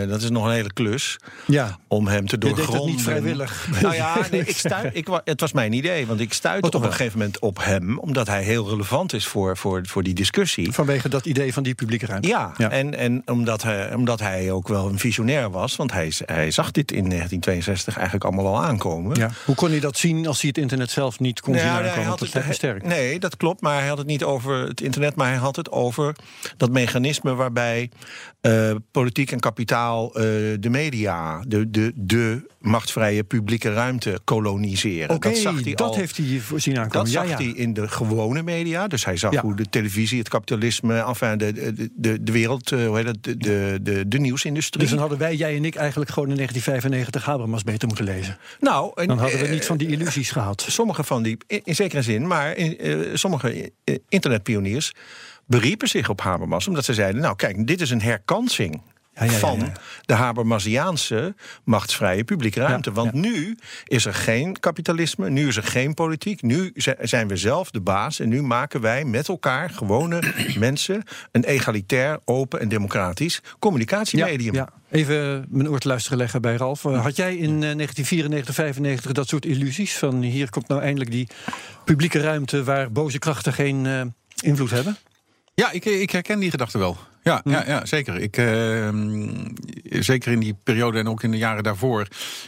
dat 0.08 0.22
is 0.22 0.30
nog 0.30 0.44
een 0.44 0.50
hele 0.52 0.72
klus 0.72 1.16
Ja. 1.46 1.78
om 1.88 2.06
hem 2.06 2.26
te 2.26 2.34
Je 2.34 2.38
deed 2.40 2.56
doorgronden. 2.56 2.86
het 2.86 2.94
niet 2.94 3.02
vrijwillig. 3.02 3.68
Nou 3.80 3.94
ja, 3.94 4.16
nee, 4.30 4.40
ik 4.44 4.56
stui, 4.56 4.90
ik, 4.92 5.06
het 5.24 5.40
was 5.40 5.52
mijn 5.52 5.72
idee. 5.72 6.06
Want 6.06 6.20
ik 6.20 6.32
stuitte 6.32 6.64
Oh, 6.66 6.70
toch 6.70 6.80
op 6.80 6.86
een 6.86 6.92
gegeven 6.96 7.18
moment 7.18 7.38
op 7.38 7.58
hem. 7.64 7.98
Omdat 7.98 8.26
hij 8.26 8.42
heel 8.42 8.68
relevant 8.68 9.12
is 9.12 9.26
voor, 9.26 9.56
voor, 9.56 9.80
voor 9.86 10.02
die 10.02 10.14
discussie. 10.14 10.72
Vanwege 10.72 11.08
dat 11.08 11.26
idee 11.26 11.52
van 11.52 11.62
die 11.62 11.74
publieke 11.74 12.06
ruimte. 12.06 12.28
Ja, 12.32 12.70
En, 12.70 12.94
en 12.98 13.22
omdat, 13.26 13.62
hij, 13.62 13.94
omdat 13.94 14.20
hij 14.20 14.50
ook 14.50 14.68
wel 14.68 14.88
een 14.88 14.98
visionair 14.98 15.50
was. 15.50 15.76
Want 15.76 15.92
hij, 15.92 16.12
hij 16.24 16.50
zag 16.50 16.70
dit 16.70 16.92
in 16.92 17.08
1962 17.08 17.94
eigenlijk 17.96 18.24
allemaal 18.24 18.46
al 18.46 18.62
aankomen. 18.62 19.16
Ja. 19.16 19.30
Hoe 19.44 19.54
kon 19.54 19.70
hij 19.70 19.80
dat 19.80 19.96
zien 19.96 20.26
als 20.26 20.40
hij 20.40 20.48
het 20.48 20.58
internet 20.58 20.90
zelf 20.90 21.20
niet 21.20 21.40
kon 21.40 21.54
zien 21.54 21.64
Nou, 21.66 21.84
aankomen? 21.84 22.04
had 22.04 22.18
dat 22.18 22.28
het, 22.28 22.36
is 22.36 22.42
vrij 22.42 22.54
sterk. 22.54 22.84
Nee, 22.84 23.18
dat 23.18 23.36
klopt. 23.36 23.60
Maar 23.60 23.78
hij 23.78 23.88
had 23.88 23.98
het 23.98 24.06
niet 24.06 24.24
over 24.24 24.68
het 24.68 24.80
internet. 24.80 25.14
Maar 25.14 25.28
hij 25.28 25.36
had 25.36 25.56
het 25.56 25.70
over 25.70 26.16
dat 26.56 26.70
mechanisme 26.70 27.34
waarbij 27.34 27.90
eh, 28.42 28.74
politiek 28.90 29.32
en 29.32 29.40
kapitaal 29.40 30.14
eh, 30.14 30.22
de 30.60 30.68
media, 30.70 31.44
de, 31.46 31.70
de, 31.70 31.92
de 31.94 32.50
machtsvrije 32.60 33.24
publieke 33.24 33.72
ruimte 33.72 34.20
koloniseren. 34.24 35.20
Dat 35.20 35.36
zag 35.36 35.62
hij 35.64 35.74
dat 35.74 35.88
al. 35.88 35.96
heeft 35.96 36.16
hij 36.16 36.38
voorzien 36.40 36.78
aankomen. 36.78 37.04
Dat 37.04 37.12
ja, 37.12 37.20
zag 37.20 37.30
ja. 37.30 37.36
hij 37.44 37.54
in 37.54 37.72
de 37.72 37.88
gewone 37.88 38.42
media. 38.42 38.86
Dus 38.86 39.04
hij 39.04 39.16
zag 39.16 39.32
Ja. 39.32 39.40
hoe 39.40 39.56
de 39.56 39.68
televisie, 39.70 40.18
het 40.18 40.28
kapitalisme, 40.28 41.04
enfin 41.04 41.38
de, 41.38 41.52
de, 41.52 41.90
de, 41.94 42.22
de 42.22 42.32
wereld, 42.32 42.72
eh, 42.72 42.86
hoe 42.86 42.96
heet 42.96 43.06
dat, 43.06 43.22
de, 43.22 43.36
de, 43.36 43.78
de, 43.82 44.08
de 44.08 44.18
nieuwsindustrie. 44.18 44.82
Dus 44.82 44.90
dan 44.90 45.00
hadden 45.00 45.18
wij, 45.18 45.34
jij 45.34 45.56
en 45.56 45.64
ik, 45.64 45.74
eigenlijk 45.74 46.10
gewoon 46.10 46.28
in 46.28 46.36
1995 46.36 47.24
Habermas 47.32 47.62
beter 47.62 47.88
moeten 47.88 48.04
lezen. 48.04 48.38
nou, 48.60 48.92
en, 48.94 49.06
Dan 49.06 49.18
hadden 49.18 49.40
we 49.40 49.46
niet 49.46 49.66
van 49.66 49.76
die 49.76 49.88
illusies 49.88 50.30
gehad. 50.30 50.64
sommige 50.68 51.04
van 51.04 51.22
die, 51.22 51.36
in, 51.46 51.60
in 51.64 51.74
zekere 51.74 52.02
zin, 52.02 52.26
maar 52.26 52.56
in, 52.56 53.08
sommige 53.18 53.72
internetpioniers 54.08 54.92
beriepen 55.46 55.88
zich 55.88 56.08
op 56.08 56.20
Habermas. 56.20 56.68
Omdat 56.68 56.84
ze 56.84 56.94
zeiden, 56.94 57.20
nou 57.20 57.36
kijk, 57.36 57.66
dit 57.66 57.80
is 57.80 57.90
een 57.90 58.02
herkansing. 58.02 58.82
Ja, 59.14 59.24
ja, 59.24 59.30
ja, 59.32 59.38
van 59.38 59.72
de 60.02 60.14
Habermasiaanse 60.14 61.34
machtsvrije 61.64 62.24
publieke 62.24 62.60
ruimte. 62.60 62.92
Want 62.92 63.12
nu 63.12 63.56
is 63.84 64.04
er 64.04 64.14
geen 64.14 64.60
kapitalisme, 64.60 65.30
nu 65.30 65.48
is 65.48 65.56
er 65.56 65.62
geen 65.62 65.94
politiek. 65.94 66.42
Nu 66.42 66.70
zi- 66.74 66.94
zijn 67.00 67.28
we 67.28 67.36
zelf 67.36 67.70
de 67.70 67.80
baas 67.80 68.20
en 68.20 68.28
nu 68.28 68.42
maken 68.42 68.80
wij 68.80 69.04
met 69.04 69.28
elkaar, 69.28 69.70
gewone 69.70 70.22
mensen, 70.58 71.02
een 71.32 71.44
egalitair, 71.44 72.18
open 72.24 72.60
en 72.60 72.68
democratisch 72.68 73.40
communicatiemedium. 73.58 74.54
Ja, 74.54 74.68
Even 74.90 75.46
mijn 75.48 75.68
oor 75.68 75.78
te 75.78 75.88
luisteren 75.88 76.18
leggen 76.18 76.40
bij 76.42 76.56
Ralf. 76.56 76.84
Eh, 76.84 77.02
Had 77.02 77.16
jij 77.16 77.32
in 77.36 77.42
eh, 77.62 77.74
1994, 77.74 78.54
95 78.54 79.12
dat 79.12 79.28
soort 79.28 79.44
illusies? 79.44 79.96
Van 79.98 80.22
hier 80.22 80.50
komt 80.50 80.68
nou 80.68 80.82
eindelijk 80.82 81.10
die 81.10 81.28
publieke 81.84 82.20
ruimte 82.20 82.64
waar 82.64 82.92
boze 82.92 83.18
krachten 83.18 83.52
geen 83.52 83.86
eh, 83.86 84.00
invloed 84.40 84.70
hebben? 84.70 84.96
Ja, 85.54 85.70
ik, 85.72 85.84
ik 85.84 86.10
herken 86.10 86.38
die 86.38 86.50
gedachte 86.50 86.78
wel. 86.78 86.96
Ja, 87.24 87.40
Hm. 87.44 87.50
ja, 87.50 87.64
ja 87.66 87.86
zeker. 87.86 88.18
Ik, 88.20 88.36
ehm, 88.36 89.28
zeker 89.84 90.32
in 90.32 90.40
die 90.40 90.56
periode 90.64 90.98
en 90.98 91.08
ook 91.08 91.22
in 91.22 91.30
de 91.30 91.36
jaren 91.36 91.62
daarvoor 91.62 92.06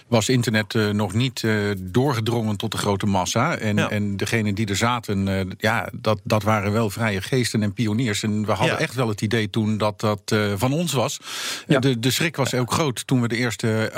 was 0.08 0.28
internet 0.28 0.74
eh, 0.74 0.88
nog 0.88 1.12
niet 1.14 1.42
eh, 1.44 1.54
doorgedrongen 1.78 2.56
tot 2.56 2.72
de 2.72 2.78
grote 2.78 3.06
massa. 3.06 3.56
En, 3.56 3.76
Ja. 3.76 3.90
en 3.90 4.16
degenen 4.16 4.54
die 4.54 4.66
er 4.66 4.76
zaten, 4.76 5.28
eh, 5.28 5.40
ja, 5.58 5.88
dat, 5.92 6.20
dat 6.24 6.42
waren 6.42 6.72
wel 6.72 6.90
vrije 6.90 7.22
geesten 7.22 7.62
en 7.62 7.72
pioniers. 7.72 8.22
En 8.22 8.46
we 8.46 8.52
hadden 8.52 8.74
Ja. 8.76 8.80
echt 8.82 8.94
wel 8.94 9.08
het 9.08 9.20
idee 9.22 9.50
toen 9.50 9.78
dat 9.78 10.00
dat 10.00 10.34
van 10.56 10.72
ons 10.72 10.92
was. 10.92 11.20
Ja. 11.66 11.78
De, 11.78 11.98
de 11.98 12.10
schrik 12.10 12.36
was 12.36 12.54
ook 12.54 12.72
groot 12.72 13.06
toen 13.06 13.20
we 13.20 13.28
de 13.28 13.36
eerste 13.36 13.90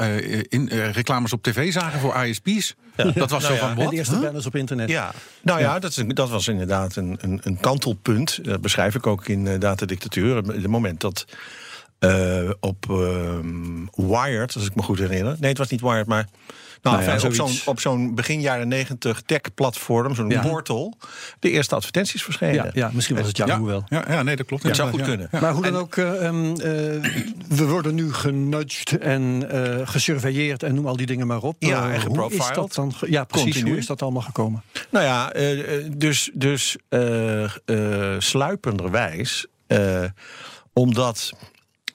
in, 0.48 0.68
reclames 0.68 1.32
op 1.32 1.42
tv 1.42 1.72
zagen 1.72 2.00
voor 2.00 2.24
ISP's. 2.24 2.74
Dat 3.14 3.30
was 3.30 3.42
Nou 3.42 3.42
zo 3.42 3.52
ja, 3.52 3.58
van, 3.58 3.74
wat? 3.74 3.90
de 3.90 3.96
eerste 3.96 4.14
Huh? 4.14 4.22
banners 4.22 4.46
op 4.46 4.56
internet. 4.56 4.88
Ja, 4.88 5.12
nou 5.42 5.60
ja, 5.60 5.78
dat, 5.78 5.96
is 5.96 6.04
dat 6.06 6.28
was 6.28 6.48
inderdaad 6.48 6.96
een, 6.96 7.18
een, 7.20 7.40
een 7.42 7.60
kantelpunt. 7.60 8.44
Dat 8.44 8.60
beschrijf 8.60 8.94
ik 8.94 9.06
ook 9.06 9.28
in 9.28 9.46
eh, 9.46 9.60
Datadictatuur. 9.60 10.36
Het 10.36 10.66
moment 10.66 11.00
dat 11.00 11.24
eh, 11.98 12.50
op 12.60 12.86
ehm, 12.90 13.84
Wired, 13.94 14.54
als 14.54 14.66
ik 14.66 14.74
me 14.74 14.82
goed 14.82 14.98
herinner. 14.98 15.36
Nee, 15.40 15.48
het 15.48 15.58
was 15.58 15.70
niet 15.70 15.80
Wired, 15.80 16.06
maar. 16.06 16.28
Nou, 16.90 17.04
Nou 17.04 17.20
ja, 17.20 17.26
op 17.26 17.34
zo'n 17.34 17.50
op 17.64 17.80
zo'n 17.80 18.14
begin 18.14 18.40
jaren 18.40 18.68
negentig 18.68 19.22
tech-platform, 19.22 20.14
zo'n 20.14 20.28
Ja. 20.30 20.40
portal, 20.40 20.94
de 21.40 21.50
eerste 21.50 21.74
advertenties 21.74 22.22
verschenen. 22.22 22.54
Ja, 22.54 22.70
ja, 22.72 22.90
misschien 22.92 23.16
was 23.16 23.26
het 23.26 23.36
Ja, 23.36 23.46
Yahoo 23.46 23.66
wel. 23.66 23.84
ja, 23.88 24.04
ja, 24.08 24.22
nee, 24.22 24.36
dat 24.36 24.46
klopt. 24.46 24.62
Het 24.62 24.76
zou 24.76 24.90
goed 24.90 25.02
kunnen. 25.02 25.28
Maar 25.40 25.52
hoe 25.52 25.62
dan 25.62 25.76
ook, 25.76 25.96
eh, 25.96 26.26
ehm, 26.26 26.44
eh, 26.50 26.56
we 27.48 27.64
worden 27.66 27.94
nu 27.94 28.12
genudged 28.12 28.98
en 28.98 29.50
eh 29.50 29.88
gesurveilleerd 29.88 30.62
en 30.62 30.74
noem 30.74 30.86
al 30.86 30.96
die 30.96 31.06
dingen 31.06 31.26
maar 31.26 31.42
op. 31.42 31.56
Ja, 31.58 31.76
en 31.82 31.84
hoe 31.86 31.94
is 31.96 32.02
geprofiled. 32.02 32.54
dat 32.54 32.74
dan? 32.74 32.92
Ja, 33.08 33.24
precies. 33.24 33.44
Continu. 33.52 33.68
Hoe 33.70 33.78
is 33.78 33.86
dat 33.86 34.02
allemaal 34.02 34.22
gekomen? 34.22 34.62
Nou 34.90 35.04
ja, 35.04 35.32
dus, 35.96 36.30
dus 36.34 36.76
eh, 36.88 37.44
eh, 37.44 37.50
sluipenderwijs, 38.18 39.46
eh, 39.66 40.04
omdat 40.72 41.32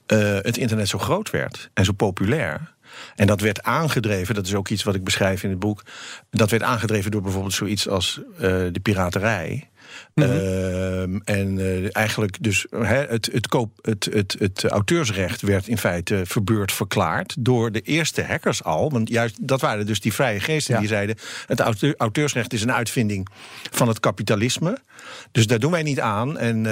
eh, 0.06 0.20
het 0.42 0.58
internet 0.58 0.88
zo 0.88 0.98
groot 0.98 1.30
werd 1.30 1.70
en 1.74 1.86
zo 1.86 1.92
populair. 1.92 2.74
En 3.16 3.28
dat 3.28 3.42
werd 3.42 3.64
aangedreven, 3.64 4.36
dat 4.36 4.46
is 4.46 4.56
ook 4.56 4.70
iets 4.70 4.84
wat 4.84 4.96
ik 4.96 5.04
beschrijf 5.04 5.44
in 5.44 5.50
het 5.50 5.60
boek. 5.60 5.84
Dat 6.30 6.50
werd 6.50 6.64
aangedreven 6.64 7.12
door 7.12 7.22
bijvoorbeeld 7.22 7.54
zoiets 7.54 7.88
als 7.88 8.22
eh, 8.34 8.42
de 8.72 8.80
piraterij. 8.82 9.70
Ehm, 10.16 11.20
en 11.24 11.60
eh, 11.60 11.96
eigenlijk 11.96 12.44
dus 12.44 12.66
het, 12.70 13.30
het, 13.32 13.48
koop, 13.48 13.72
het, 13.82 14.10
het, 14.12 14.36
het 14.40 14.64
auteursrecht 14.66 15.42
werd 15.42 15.68
in 15.68 15.78
feite 15.78 16.22
verbeurd 16.26 16.72
verklaard 16.72 17.36
door 17.40 17.72
de 17.72 17.82
eerste 17.82 18.24
hackers 18.24 18.64
al. 18.64 18.92
Want 18.92 19.10
juist 19.10 19.48
dat 19.48 19.62
waren 19.62 19.86
dus 19.86 20.00
die 20.00 20.14
vrije 20.14 20.40
geesten 20.40 20.74
Ja. 20.74 20.80
die 20.80 20.90
zeiden: 20.90 21.16
het 21.46 21.60
auteur- 21.60 21.96
auteursrecht 21.98 22.54
is 22.54 22.62
een 22.62 22.74
uitvinding 22.74 23.28
van 23.72 23.88
het 23.88 24.00
kapitalisme. 24.00 24.78
Dus 25.32 25.48
daar 25.48 25.60
doen 25.60 25.72
wij 25.72 25.84
niet 25.84 26.00
aan. 26.00 26.38
En. 26.38 26.66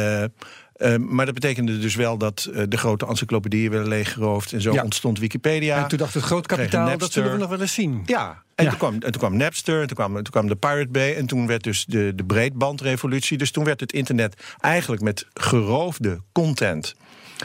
Eh, 0.79 0.93
eh, 0.93 1.01
maar 1.01 1.25
dat 1.25 1.33
betekende 1.33 1.79
dus 1.79 1.95
wel 1.95 2.17
dat 2.17 2.49
eh, 2.53 2.63
de 2.69 2.77
grote 2.77 3.07
encyclopedieën 3.07 3.71
werden 3.71 3.89
leeggeroofd. 3.89 4.53
En 4.53 4.61
zo 4.61 4.73
Ja. 4.73 4.83
ontstond 4.83 5.19
Wikipedia. 5.19 5.81
en 5.83 5.87
toen 5.87 5.97
dacht 5.97 6.13
het 6.13 6.23
groot 6.23 6.47
kapitaal, 6.47 6.97
dat 6.97 7.11
zullen 7.11 7.31
we 7.31 7.37
nog 7.37 7.49
wel 7.49 7.61
eens 7.61 7.73
zien. 7.73 8.03
Ja, 8.05 8.43
en, 8.55 8.63
Ja. 8.63 8.69
Toen, 8.69 8.79
kwam, 8.79 8.93
en 8.93 8.99
toen 8.99 9.21
kwam 9.21 9.37
Napster, 9.37 9.81
en 9.81 9.87
toen 9.87 9.95
kwam, 9.95 10.13
toen 10.13 10.23
kwam 10.23 10.47
de 10.47 10.55
Pirate 10.55 10.91
Bay... 10.91 11.15
en 11.15 11.25
toen 11.25 11.47
werd 11.47 11.63
dus 11.63 11.85
de, 11.85 12.11
de 12.15 12.23
breedbandrevolutie. 12.23 13.37
Dus 13.37 13.51
toen 13.51 13.63
werd 13.63 13.79
het 13.79 13.93
internet 13.93 14.43
eigenlijk 14.59 15.01
met 15.01 15.25
geroofde 15.33 16.19
content... 16.31 16.95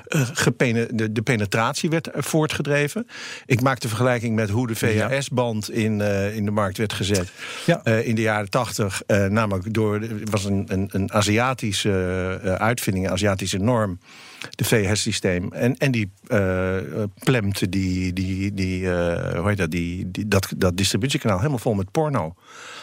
eh, 0.07 0.87
de, 0.93 1.13
de 1.13 1.23
penetratie 1.23 1.91
werd 1.91 2.07
eh, 2.07 2.23
voortgedreven. 2.23 3.07
Ik 3.47 3.61
maak 3.61 3.81
de 3.81 3.89
vergelijking 3.89 4.35
met 4.35 4.51
hoe 4.51 4.67
de 4.67 4.75
VHS-band 4.75 5.71
in, 5.71 6.01
eh, 6.01 6.37
in 6.37 6.45
de 6.45 6.51
markt 6.51 6.79
werd 6.79 6.93
gezet 6.93 7.33
Ja. 7.67 7.85
in 7.85 8.15
de 8.15 8.23
jaren 8.23 8.51
tachtig. 8.51 9.03
namelijk 9.29 9.75
door, 9.75 10.01
het 10.01 10.31
was 10.31 10.45
een, 10.45 10.65
een, 10.69 10.89
een 10.93 11.13
Aziatische 11.13 12.57
uitvinding, 12.59 13.07
een 13.07 13.13
Aziatische 13.13 13.59
norm. 13.59 13.99
De 14.51 14.65
VHS-systeem. 14.65 15.53
En, 15.53 15.77
en 15.77 15.91
die 15.91 16.13
eh 16.27 16.77
plemte 17.19 17.69
die, 17.69 18.13
die, 18.13 18.55
die, 18.55 18.87
hoe 18.89 19.43
heet 19.45 19.57
dat, 19.57 19.71
die, 19.71 20.11
die, 20.11 20.29
dat, 20.29 20.53
dat 20.57 20.77
distributiekanaal 20.77 21.37
helemaal 21.37 21.59
vol 21.59 21.75
met 21.75 21.91
porno. 21.91 22.35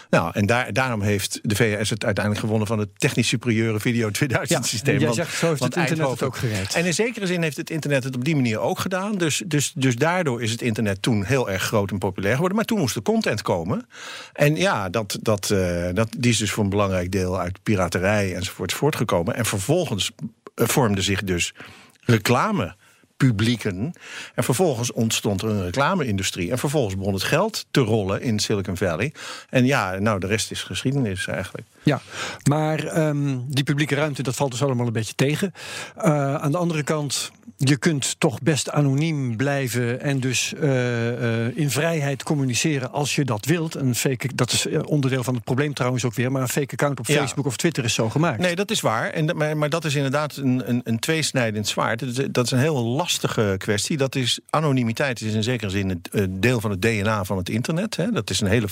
Nou, 0.10 0.30
en 0.34 0.46
daar, 0.46 0.74
daarom 0.74 1.01
heeft 1.01 1.39
de 1.41 1.56
VHS 1.56 1.89
het 1.89 2.06
uiteindelijk 2.06 2.46
gewonnen 2.46 2.68
van 2.68 2.80
het 2.80 2.89
technisch 2.98 3.27
superieure 3.27 3.80
Video 3.80 4.10
2000 4.10 4.65
systeem. 4.65 4.94
en 4.94 5.00
jij 5.00 5.08
Want- 5.10 5.20
zegt, 5.20 5.38
zo 5.38 5.48
heeft 5.48 5.60
want 5.60 5.75
het 5.75 5.84
internet 5.89 6.12
het 6.12 6.24
ook 6.24 6.36
gered. 6.36 6.74
En 6.75 6.86
zekere 7.05 7.27
zin 7.27 7.41
heeft 7.41 7.58
het 7.58 7.70
internet 7.70 8.03
het 8.03 8.15
op 8.15 8.25
die 8.25 8.36
manier 8.36 8.60
ook 8.60 8.79
gedaan. 8.79 9.17
Dus, 9.17 9.43
dus, 9.46 9.72
dus 9.75 9.96
daardoor 9.96 10.41
is 10.41 10.51
het 10.51 10.62
internet 10.62 11.01
toen 11.01 11.24
heel 11.24 11.50
erg 11.50 11.63
groot 11.63 11.91
en 11.91 11.98
populair 11.98 12.34
geworden. 12.34 12.58
Maar 12.58 12.65
toen 12.65 12.79
moest 12.79 12.96
er 12.96 13.01
content 13.01 13.41
komen. 13.41 13.88
En 14.34 14.55
ja, 14.55 14.89
dat, 14.89 15.17
dat, 15.22 15.51
eh, 15.51 15.89
dat, 15.93 16.08
die 16.17 16.31
is 16.31 16.38
dus 16.38 16.51
voor 16.51 16.63
een 16.63 16.70
belangrijk 16.70 17.12
deel 17.12 17.39
uit 17.39 17.63
piraterij 17.63 18.36
enzovoort 18.36 18.74
voortgekomen. 18.74 19.36
En 19.36 19.46
vervolgens 19.46 20.12
eh, 20.55 20.67
vormde 20.67 21.01
zich 21.01 21.24
dus 21.24 21.53
reclame. 22.01 22.75
Publieken. 23.17 23.93
En 24.36 24.43
vervolgens 24.43 24.91
ontstond 24.91 25.41
er 25.41 25.50
een 25.50 25.63
reclame-industrie. 25.63 26.51
En 26.51 26.58
vervolgens 26.58 26.98
begon 26.98 27.13
het 27.13 27.24
geld 27.24 27.65
te 27.72 27.79
rollen 27.79 28.22
in 28.22 28.39
Silicon 28.39 28.77
Valley. 28.77 29.13
En 29.50 29.65
ja, 29.65 30.00
nou, 30.00 30.20
de 30.20 30.27
rest 30.27 30.51
is 30.51 30.63
geschiedenis 30.63 31.27
eigenlijk. 31.27 31.67
Ja, 31.84 32.02
maar 32.44 32.86
ehm, 32.86 33.38
die 33.48 33.64
publieke 33.64 33.96
ruimte, 33.96 34.24
dat 34.24 34.36
valt 34.36 34.52
dus 34.52 34.64
allemaal 34.64 34.88
een 34.88 34.94
beetje 34.94 35.16
tegen. 35.16 35.54
Eh, 35.96 36.36
aan 36.36 36.52
de 36.52 36.58
andere 36.58 36.84
kant, 36.84 37.32
je 37.58 37.78
kunt 37.78 38.20
toch 38.20 38.42
best 38.42 38.70
anoniem 38.70 39.36
blijven 39.36 40.02
en 40.02 40.20
dus 40.20 40.54
eh, 40.54 41.46
eh, 41.46 41.58
in 41.58 41.70
vrijheid 41.70 42.24
communiceren 42.24 42.92
als 42.92 43.16
je 43.16 43.26
dat 43.26 43.46
wilt. 43.46 43.76
Een 43.76 43.96
fake, 43.96 44.30
dat 44.36 44.52
is 44.52 44.68
onderdeel 44.86 45.24
van 45.24 45.36
het 45.36 45.44
probleem 45.44 45.74
trouwens 45.74 46.06
ook 46.06 46.14
weer, 46.14 46.32
maar 46.32 46.42
een 46.42 46.48
fake 46.48 46.72
account 46.72 47.00
op 47.00 47.08
Ja. 47.08 47.16
Facebook 47.16 47.46
of 47.46 47.58
Twitter 47.58 47.84
is 47.84 47.94
zo 47.94 48.10
gemaakt. 48.10 48.40
Nee, 48.40 48.56
dat 48.56 48.72
is 48.72 48.82
waar. 48.82 49.10
En, 49.10 49.38
maar, 49.38 49.58
maar 49.58 49.70
dat 49.70 49.86
is 49.86 49.96
inderdaad 49.96 50.36
een, 50.36 50.70
een, 50.70 50.82
een 50.84 51.00
tweesnijdend 51.00 51.68
zwaard. 51.68 52.00
Dat 52.00 52.10
is, 52.10 52.28
dat 52.32 52.46
is 52.46 52.52
een 52.52 52.60
heel 52.60 52.84
lastige 52.84 53.56
kwestie. 53.58 53.98
Dat 53.98 54.16
is, 54.16 54.40
anonimiteit 54.50 55.22
is 55.22 55.34
in 55.34 55.44
zekere 55.44 55.70
zin 55.70 55.90
het 55.90 56.10
eh, 56.10 56.26
deel 56.30 56.62
van 56.62 56.72
het 56.72 56.82
DNA 56.82 57.24
van 57.24 57.38
het 57.38 57.50
internet. 57.50 57.96
Hè. 57.96 58.12
Dat 58.12 58.30
is 58.30 58.42
een 58.42 58.48
hele. 58.48 58.68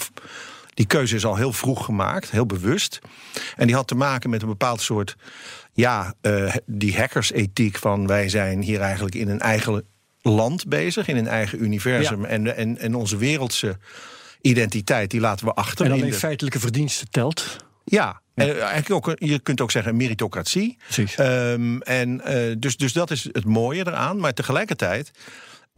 Die 0.79 0.87
keuze 0.87 1.15
is 1.15 1.25
al 1.25 1.35
heel 1.35 1.53
vroeg 1.53 1.85
gemaakt, 1.85 2.31
heel 2.31 2.45
bewust. 2.45 2.99
En 3.55 3.67
die 3.67 3.75
had 3.75 3.87
te 3.87 3.95
maken 3.95 4.29
met 4.29 4.41
een 4.41 4.47
bepaald 4.47 4.81
soort. 4.81 5.15
Ja, 5.73 6.13
eh, 6.21 6.55
die 6.65 6.97
hackersethiek 6.97 7.77
van 7.77 8.07
wij 8.07 8.29
zijn 8.29 8.61
hier 8.61 8.79
eigenlijk 8.81 9.15
in 9.15 9.29
een 9.29 9.39
eigen 9.39 9.83
land 10.21 10.67
bezig, 10.67 11.07
in 11.07 11.17
een 11.17 11.27
eigen 11.27 11.63
universum. 11.63 12.25
En, 12.25 12.55
en, 12.55 12.77
en 12.77 12.95
onze 12.95 13.17
wereldse 13.17 13.77
identiteit, 14.41 15.11
die 15.11 15.19
laten 15.19 15.45
we 15.45 15.53
achter. 15.53 15.85
en 15.85 15.91
alleen 15.91 16.09
de- 16.09 16.13
feitelijke 16.17 16.59
verdiensten 16.59 17.09
telt. 17.09 17.65
ja, 17.83 18.21
en 18.35 18.61
eigenlijk 18.61 19.07
ook, 19.07 19.15
je 19.19 19.39
kunt 19.39 19.61
ook 19.61 19.71
zeggen 19.71 19.95
meritocratie. 19.95 20.77
Precies. 20.83 21.15
Ehm, 21.15 21.77
en, 21.81 22.21
eh, 22.21 22.55
dus, 22.57 22.77
dus 22.77 22.93
dat 22.93 23.11
is 23.11 23.23
het 23.31 23.45
mooie 23.45 23.87
eraan. 23.87 24.19
Maar 24.19 24.33
tegelijkertijd 24.33 25.11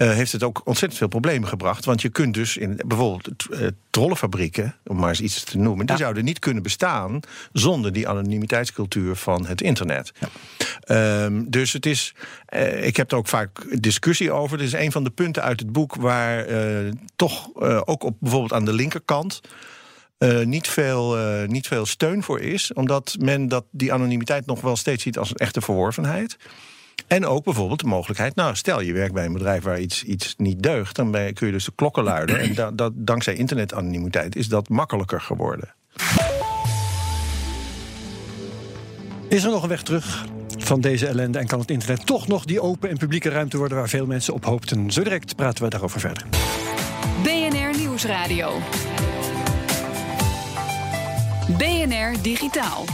eh, 0.02 0.12
heeft 0.12 0.32
het 0.32 0.44
ook 0.44 0.62
ontzettend 0.64 1.00
veel 1.00 1.08
problemen 1.08 1.50
gebracht. 1.50 1.86
Want 1.86 2.02
je 2.02 2.10
kunt 2.10 2.34
dus 2.34 2.58
in 2.58 2.80
bijvoorbeeld 2.86 3.30
eh, 3.52 3.68
trollenfabrieken, 3.90 4.76
om 4.84 4.98
maar 4.98 5.10
eens 5.10 5.22
iets 5.22 5.44
te 5.44 5.58
noemen, 5.58 5.86
die 5.86 5.98
zouden 5.98 6.24
niet 6.24 6.40
kunnen 6.40 6.64
bestaan 6.64 7.20
zonder 7.54 7.94
die 7.94 8.08
anonimiteitscultuur 8.08 9.16
van 9.16 9.46
het 9.46 9.62
internet. 9.62 10.12
Ehm, 10.82 11.44
dus 11.48 11.74
het 11.74 11.86
is, 11.86 12.14
eh, 12.46 12.86
ik 12.86 12.98
heb 12.98 13.12
er 13.12 13.18
ook 13.18 13.28
vaak 13.28 13.82
discussie 13.82 14.32
over. 14.32 14.58
Dit 14.58 14.68
is 14.68 14.74
een 14.74 14.92
van 14.92 15.04
de 15.04 15.10
punten 15.10 15.44
uit 15.44 15.60
het 15.60 15.72
boek 15.72 15.96
waar 15.96 16.46
toch 17.16 17.50
ook 17.86 18.04
op 18.04 18.16
bijvoorbeeld 18.20 18.54
aan 18.54 18.66
de 18.66 18.74
linkerkant 18.74 19.42
niet, 20.44 20.68
veel, 20.68 21.18
niet 21.48 21.68
veel 21.68 21.86
steun 21.86 22.24
voor 22.24 22.40
is. 22.40 22.74
Omdat 22.74 23.16
men 23.20 23.48
dat, 23.48 23.66
die 23.72 23.94
anonimiteit 23.94 24.46
nog 24.46 24.62
wel 24.62 24.76
steeds 24.76 25.04
ziet 25.04 25.18
als 25.18 25.30
een 25.30 25.36
echte 25.36 25.62
verworvenheid. 25.62 26.38
En 27.12 27.26
ook 27.26 27.44
bijvoorbeeld 27.44 27.80
de 27.80 27.88
mogelijkheid, 27.88 28.36
nou 28.36 28.56
stel 28.56 28.82
je 28.82 28.94
werkt 28.94 29.14
bij 29.14 29.26
een 29.26 29.34
bedrijf 29.34 29.64
waar 29.64 29.80
iets, 29.80 30.04
iets 30.04 30.36
niet 30.38 30.64
deugt, 30.64 30.96
dan 30.96 31.12
ben 31.12 31.34
kun 31.34 31.48
je 31.48 31.54
dus 31.54 31.66
de 31.66 31.72
klokken 31.76 32.04
luiden. 32.04 32.40
En 32.40 32.54
da, 32.54 32.72
dat, 32.72 32.92
dankzij 32.96 33.34
internetanonimiteit 33.34 34.36
is 34.36 34.48
dat 34.48 34.70
makkelijker 34.70 35.22
geworden. 35.22 35.74
Is 39.28 39.44
er 39.44 39.52
nog 39.52 39.64
een 39.64 39.70
weg 39.70 39.84
terug 39.84 40.26
van 40.58 40.82
deze 40.82 41.08
ellende 41.08 41.40
en 41.40 41.48
kan 41.48 41.60
het 41.60 41.72
internet 41.72 42.06
toch 42.06 42.28
nog 42.28 42.46
die 42.46 42.62
open 42.62 42.90
en 42.90 42.98
publieke 42.98 43.30
ruimte 43.30 43.58
worden 43.58 43.78
waar 43.78 43.90
veel 43.90 44.06
mensen 44.06 44.34
op 44.34 44.46
hoopten? 44.46 44.92
Zo 44.92 45.04
direct 45.04 45.36
praten 45.36 45.64
we 45.64 45.70
daarover 45.70 46.00
verder. 46.00 46.26
BNR 47.24 47.78
Nieuwsradio. 47.78 48.52
BNR 51.58 52.22
Digitaal. 52.22 52.86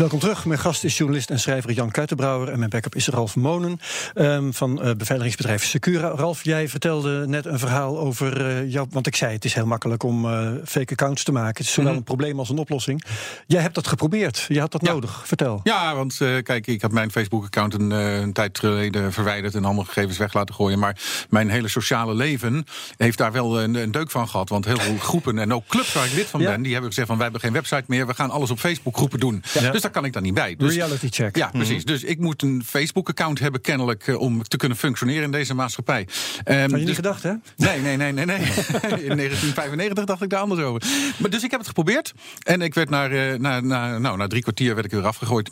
Welkom 0.00 0.18
terug. 0.18 0.44
Mijn 0.44 0.60
gast 0.60 0.84
is 0.84 0.96
journalist 0.96 1.30
en 1.30 1.38
schrijver 1.40 1.72
Jan 1.72 1.90
Kuitenbrouwer. 1.90 2.48
En 2.48 2.58
mijn 2.58 2.70
backup 2.70 2.94
is 2.94 3.08
Ralf 3.08 3.36
Monen 3.36 3.80
ehm, 4.14 4.50
van 4.50 4.82
eh, 4.82 4.94
beveiligingsbedrijf 4.94 5.64
Secura. 5.64 6.08
Ralf, 6.08 6.44
jij 6.44 6.68
vertelde 6.68 7.26
net 7.26 7.46
een 7.46 7.58
verhaal 7.58 7.98
over 7.98 8.46
eh, 8.46 8.70
jou. 8.70 8.86
Want 8.90 9.06
ik 9.06 9.16
zei, 9.16 9.32
het 9.32 9.44
is 9.44 9.54
heel 9.54 9.66
makkelijk 9.66 10.02
om 10.02 10.24
eh, 10.30 10.50
fake 10.64 10.92
accounts 10.92 11.24
te 11.24 11.32
maken. 11.32 11.48
Het 11.48 11.66
is 11.66 11.72
zowel 11.72 11.94
een 11.94 12.02
probleem 12.02 12.38
als 12.38 12.48
een 12.48 12.58
oplossing. 12.58 13.04
Jij 13.46 13.60
hebt 13.60 13.74
dat 13.74 13.86
geprobeerd. 13.86 14.44
Je 14.48 14.60
had 14.60 14.72
dat 14.72 14.80
Ja. 14.86 14.92
nodig. 14.92 15.22
Vertel. 15.26 15.60
Ja, 15.64 15.94
want 15.94 16.16
kijk, 16.42 16.66
ik 16.66 16.80
heb 16.80 16.92
mijn 16.92 17.10
Facebook-account 17.10 17.74
een, 17.74 17.90
een 17.90 18.32
tijd 18.32 18.58
geleden 18.58 19.12
verwijderd 19.12 19.54
en 19.54 19.64
allemaal 19.64 19.84
gegevens 19.84 20.18
weg 20.18 20.32
laten 20.32 20.54
gooien. 20.54 20.78
Maar 20.78 20.96
mijn 21.30 21.50
hele 21.50 21.68
sociale 21.68 22.14
leven 22.14 22.64
heeft 22.96 23.18
daar 23.18 23.32
wel 23.32 23.60
een, 23.60 23.74
een 23.74 23.90
deuk 23.90 24.10
van 24.10 24.28
gehad. 24.28 24.48
Want 24.48 24.64
heel 24.64 24.78
veel 24.78 24.96
groepen 25.08 25.38
en 25.38 25.52
ook 25.52 25.66
clubs 25.66 25.92
waar 25.92 26.06
ik 26.06 26.12
lid 26.12 26.26
van 26.26 26.40
Ja. 26.40 26.50
ben, 26.50 26.62
die 26.62 26.72
hebben 26.72 26.88
gezegd 26.88 27.06
van 27.08 27.16
wij 27.16 27.24
hebben 27.24 27.42
geen 27.42 27.52
website 27.52 27.84
meer, 27.86 28.06
we 28.06 28.14
gaan 28.14 28.30
alles 28.30 28.50
op 28.50 28.58
Facebook 28.58 28.96
groepen 28.96 29.20
doen. 29.20 29.42
Dus 29.72 29.88
daar 29.92 30.02
kan 30.02 30.08
ik 30.08 30.12
dan 30.12 30.22
niet 30.22 30.34
bij. 30.34 30.54
Dus, 30.56 30.74
Reality 30.74 31.08
check. 31.10 31.36
ja, 31.36 31.48
precies. 31.48 31.84
Dus 31.84 32.04
ik 32.04 32.18
moet 32.18 32.42
een 32.42 32.62
Facebook-account 32.66 33.38
hebben, 33.38 33.60
kennelijk, 33.60 34.06
eh, 34.06 34.20
om 34.20 34.42
te 34.42 34.56
kunnen 34.56 34.78
functioneren 34.78 35.22
in 35.22 35.30
deze 35.30 35.54
maatschappij. 35.54 36.08
Ehm, 36.44 36.60
Had 36.60 36.70
je 36.70 36.76
dus- 36.76 36.86
niet 36.86 36.94
gedacht, 36.94 37.22
hè? 37.22 37.32
Nee, 37.56 37.80
nee, 37.80 37.96
nee, 37.96 38.12
nee, 38.12 38.26
nee. 38.26 38.38
In 39.08 39.16
1995 39.16 40.04
dacht 40.04 40.22
ik 40.22 40.30
daar 40.30 40.40
anders 40.40 40.60
over. 40.60 40.82
Maar 41.16 41.30
dus 41.30 41.42
ik 41.42 41.50
heb 41.50 41.60
het 41.60 41.68
geprobeerd. 41.68 42.12
En 42.42 42.62
ik 42.62 42.74
werd 42.74 42.90
na, 42.90 43.08
eh, 43.08 43.38
na, 43.38 43.60
na, 43.60 43.98
nou, 43.98 44.16
na 44.16 44.26
drie 44.26 44.42
kwartier 44.42 44.74
werd 44.74 44.86
ik 44.86 44.92
weer 44.92 45.06
afgegooid. 45.06 45.50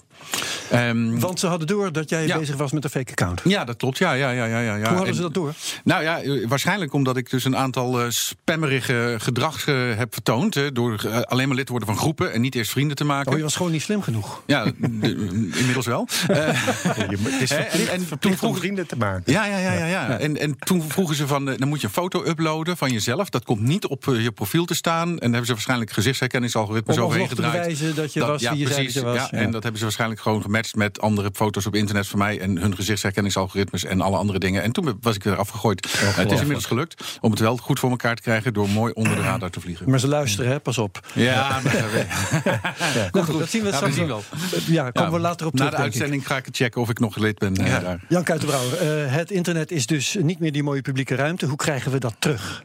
Ehm, 0.70 1.18
Want 1.18 1.40
ze 1.40 1.46
hadden 1.46 1.66
door 1.66 1.92
dat 1.92 2.10
jij 2.10 2.26
Ja. 2.26 2.38
bezig 2.38 2.56
was 2.56 2.72
met 2.72 2.84
een 2.84 2.90
fake 2.90 3.10
account. 3.10 3.40
ja, 3.44 3.64
dat 3.64 3.76
klopt. 3.76 3.98
Ja, 3.98 4.12
ja, 4.12 4.30
ja, 4.30 4.44
ja, 4.44 4.60
ja. 4.60 4.74
Hoe 4.76 4.84
hadden 4.86 5.06
En- 5.06 5.14
ze 5.14 5.20
dat 5.20 5.34
door? 5.34 5.52
Nou 5.84 6.02
ja, 6.02 6.20
eh, 6.22 6.46
waarschijnlijk 6.48 6.92
omdat 6.92 7.16
ik 7.16 7.30
dus 7.30 7.44
een 7.44 7.56
aantal 7.56 8.00
eh, 8.00 8.06
spammerige 8.10 9.14
gedrag 9.18 9.66
eh, 9.68 9.74
heb 9.96 10.12
vertoond. 10.12 10.56
eh, 10.56 10.64
door 10.72 11.24
alleen 11.24 11.46
maar 11.48 11.56
lid 11.56 11.66
te 11.66 11.72
worden 11.72 11.88
van 11.88 11.98
groepen 11.98 12.32
en 12.32 12.40
niet 12.40 12.54
eerst 12.54 12.70
vrienden 12.70 12.96
te 12.96 13.04
maken. 13.04 13.30
Oh, 13.32 13.36
je 13.36 13.42
was 13.42 13.56
gewoon 13.56 13.72
niet 13.72 13.82
slim 13.82 14.02
genoeg. 14.02 14.42
Ja, 14.46 14.64
de- 14.64 15.50
inmiddels 15.58 15.86
wel. 15.86 16.08
Het 16.28 17.40
is 17.40 17.50
Hè, 17.50 17.56
en- 17.56 18.08
toen 18.18 18.34
om 18.40 18.56
vrienden 18.56 18.86
te 18.86 18.96
maken. 18.96 19.32
Ja, 19.32 19.44
ja, 19.46 19.58
ja, 19.58 19.72
ja, 19.72 19.84
ja. 19.86 20.18
En, 20.18 20.36
en 20.38 20.58
toen 20.58 20.82
vroegen 20.90 21.16
ze 21.16 21.26
van, 21.26 21.44
dan 21.44 21.68
moet 21.68 21.80
je 21.80 21.86
een 21.86 21.92
foto 21.92 22.24
uploaden 22.26 22.76
van 22.76 22.92
jezelf. 22.92 23.28
Dat 23.28 23.44
komt 23.44 23.60
niet 23.60 23.86
op 23.86 24.04
je 24.04 24.32
profiel 24.32 24.64
te 24.64 24.74
staan. 24.74 25.08
En 25.18 25.28
hebben 25.28 25.46
ze 25.46 25.52
waarschijnlijk 25.52 25.90
gezichtsherkenningsalgoritmes 25.90 26.96
Om 26.96 27.02
overheen 27.02 27.28
alsnog 27.28 27.38
te 27.38 27.44
gedraaid. 27.44 27.68
bewijzen 27.76 28.02
dat 28.02 28.12
je 28.12 28.20
Dat- 28.20 28.28
was 28.28 28.40
ja, 28.40 28.50
wie 28.50 28.58
je 28.60 28.66
zei 28.66 28.76
precies. 28.76 28.94
dat 28.94 29.02
je 29.02 29.08
was. 29.08 29.30
Ja, 29.30 29.38
Ja. 29.38 29.44
En 29.44 29.50
dat 29.50 29.62
hebben 29.62 29.76
ze 29.78 29.82
waarschijnlijk 29.82 30.06
gewoon 30.16 30.42
gematcht 30.42 30.74
met 30.74 31.00
andere 31.00 31.30
foto's 31.32 31.66
op 31.66 31.74
internet 31.74 32.06
van 32.06 32.18
mij. 32.18 32.40
En 32.40 32.58
hun 32.58 32.74
gezichtsherkenningsalgoritmes 32.74 33.84
en 33.84 34.00
alle 34.00 34.16
andere 34.16 34.38
dingen. 34.38 34.62
En 34.62 34.72
toen 34.72 34.98
was 35.00 35.14
ik 35.14 35.22
weer 35.22 35.36
afgegooid. 35.36 35.86
Het 35.98 36.30
is 36.30 36.38
inmiddels 36.38 36.66
gelukt 36.66 37.18
om 37.20 37.30
het 37.30 37.40
wel 37.40 37.56
goed 37.56 37.78
voor 37.78 37.90
elkaar 37.90 38.14
te 38.16 38.22
krijgen. 38.22 38.52
door 38.52 38.68
mooi 38.68 38.92
onder 38.92 39.16
de 39.16 39.22
radar 39.22 39.50
te 39.50 39.60
vliegen. 39.60 39.90
Maar 39.90 40.00
ze 40.00 40.08
luisteren, 40.08 40.50
hè? 40.50 40.60
Pas 40.60 40.78
op. 40.78 41.06
Ja, 41.14 41.60
maar, 41.64 41.74
Nou 43.12 43.24
goed, 43.26 43.38
dat 43.38 43.48
zien 43.50 43.62
we 43.62 43.68
Ja, 43.68 43.74
straks 43.74 43.92
we 43.94 43.98
zien 43.98 44.08
wel. 44.08 44.22
Ja, 44.66 44.90
komen 44.90 45.10
we 45.12 45.16
Ja, 45.16 45.22
later 45.22 45.46
op 45.46 45.52
Na 45.52 45.58
terug, 45.58 45.70
de 45.70 45.76
denk 45.76 45.94
ik. 45.94 46.00
uitzending 46.00 46.26
ga 46.26 46.36
ik 46.36 46.44
het 46.44 46.56
checken 46.56 46.80
of 46.80 46.88
ik 46.90 46.98
nog 46.98 47.16
lid 47.16 47.38
ben. 47.38 47.56
eh, 47.56 47.80
daar. 47.82 48.00
Jan 48.08 48.22
Kuitenbrouwer, 48.24 48.76
eh, 49.04 49.12
het 49.14 49.30
internet 49.30 49.70
is 49.70 49.86
dus 49.86 50.16
niet 50.20 50.38
meer 50.38 50.52
die 50.52 50.62
mooie 50.62 50.80
publieke 50.82 51.14
ruimte. 51.14 51.46
Hoe 51.46 51.56
krijgen 51.56 51.90
we 51.92 51.98
dat 51.98 52.14
terug? 52.18 52.64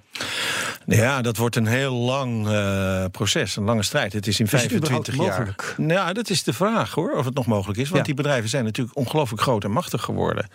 Ja, 0.86 1.22
dat 1.22 1.38
wordt 1.38 1.56
een 1.56 1.66
heel 1.68 1.94
lang 1.94 2.48
eh, 2.48 3.06
proces, 3.12 3.56
een 3.56 3.64
lange 3.64 3.84
strijd. 3.84 4.14
Het 4.14 4.28
is 4.28 4.40
in 4.40 4.46
Is 4.46 4.52
het 4.52 4.60
25 4.62 5.14
überhaupt 5.14 5.36
jaar. 5.38 5.46
mogelijk? 5.48 5.76
Nou, 5.78 6.08
ja, 6.08 6.14
dat 6.14 6.30
is 6.30 6.44
de 6.44 6.54
vraag 6.54 6.92
hoor, 6.92 7.12
of 7.12 7.26
het 7.26 7.34
nog 7.34 7.46
mogelijk 7.46 7.80
is. 7.80 7.86
Want 7.86 8.00
Ja. 8.00 8.06
die 8.06 8.14
bedrijven 8.16 8.50
zijn 8.50 8.64
natuurlijk 8.64 8.98
ongelooflijk 8.98 9.42
groot 9.42 9.64
en 9.64 9.72
machtig 9.72 10.02
geworden. 10.04 10.48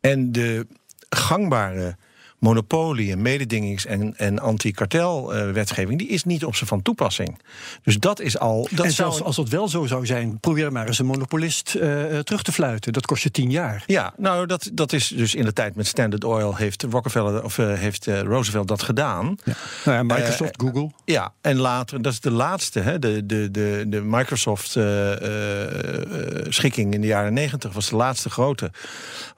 En 0.00 0.32
de 0.32 0.66
gangbare 1.10 1.96
monopolie 2.38 3.12
en 3.12 3.22
mededingings- 3.22 3.86
en, 3.86 4.16
en 4.16 4.38
anti-kartelwetgeving, 4.38 5.98
die 5.98 6.08
is 6.08 6.24
niet 6.24 6.44
op 6.44 6.56
zijn 6.56 6.68
van 6.68 6.82
toepassing. 6.82 7.38
Dus 7.82 7.98
dat 7.98 8.20
is 8.20 8.38
al. 8.38 8.62
Dat 8.70 8.84
en 8.84 8.92
zou- 8.92 8.94
zelfs 9.10 9.22
als 9.22 9.36
dat 9.36 9.48
wel 9.48 9.68
zo 9.68 9.86
zou 9.86 10.06
zijn, 10.06 10.40
probeer 10.40 10.72
maar 10.72 10.86
eens 10.86 10.98
een 10.98 11.06
monopolist 11.06 11.74
eh, 11.74 12.18
terug 12.18 12.42
te 12.42 12.52
fluiten. 12.52 12.92
Dat 12.92 13.06
kost 13.06 13.22
je 13.22 13.30
tien 13.30 13.50
jaar. 13.50 13.82
Ja, 13.86 14.12
nou, 14.16 14.46
dat, 14.46 14.70
dat 14.72 14.92
is 14.92 15.08
dus 15.08 15.34
in 15.34 15.44
de 15.44 15.52
tijd 15.52 15.76
met 15.76 15.86
Standard 15.86 16.24
Oil 16.24 16.56
heeft 16.56 16.82
Rockefeller 16.82 17.44
of 17.44 17.58
eh, 17.58 17.72
heeft 17.72 18.06
eh, 18.06 18.20
Roosevelt 18.20 18.68
dat 18.68 18.82
gedaan. 18.82 19.36
Ja. 19.44 19.52
Nou 19.84 19.96
ja, 19.96 20.02
Microsoft, 20.02 20.62
Google. 20.62 20.90
Ja, 21.04 21.32
en 21.40 21.56
later, 21.56 22.02
dat 22.02 22.12
is 22.12 22.20
de 22.20 22.30
laatste, 22.30 22.80
hè, 22.80 22.98
de, 22.98 23.26
de, 23.26 23.50
de, 23.50 23.84
de 23.88 24.00
Microsoft-schikking 24.00 26.94
in 26.94 27.00
de 27.00 27.06
jaren 27.06 27.32
negentig 27.32 27.72
was 27.72 27.88
de 27.88 27.96
laatste 27.96 28.30
grote. 28.30 28.70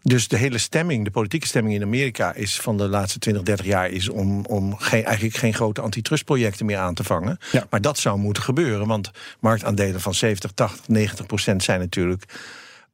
Dus 0.03 0.29
de 0.29 0.37
hele 0.37 0.59
stemming, 0.59 1.05
de 1.05 1.11
politieke 1.11 1.47
stemming 1.47 1.75
in 1.75 1.83
Amerika 1.83 2.35
is 2.35 2.61
van 2.61 2.77
de 2.77 2.89
laatste 2.91 3.19
20, 3.19 3.43
30 3.43 3.67
jaar 3.67 3.89
is 3.91 4.09
om, 4.09 4.45
om 4.45 4.77
geen, 4.77 5.05
eigenlijk 5.05 5.37
geen 5.37 5.55
grote 5.55 5.81
antitrustprojecten 5.81 6.67
meer 6.67 6.79
aan 6.79 6.95
te 6.95 7.05
vangen. 7.05 7.39
Ja. 7.53 7.67
Maar 7.71 7.81
dat 7.81 7.99
zou 7.99 8.19
moeten 8.19 8.43
gebeuren, 8.43 8.87
want 8.87 9.11
marktaandelen 9.41 10.01
van 10.01 10.15
70, 10.15 10.51
80, 10.55 10.89
90 10.89 11.27
procent 11.27 11.63
zijn 11.63 11.81
natuurlijk 11.81 12.25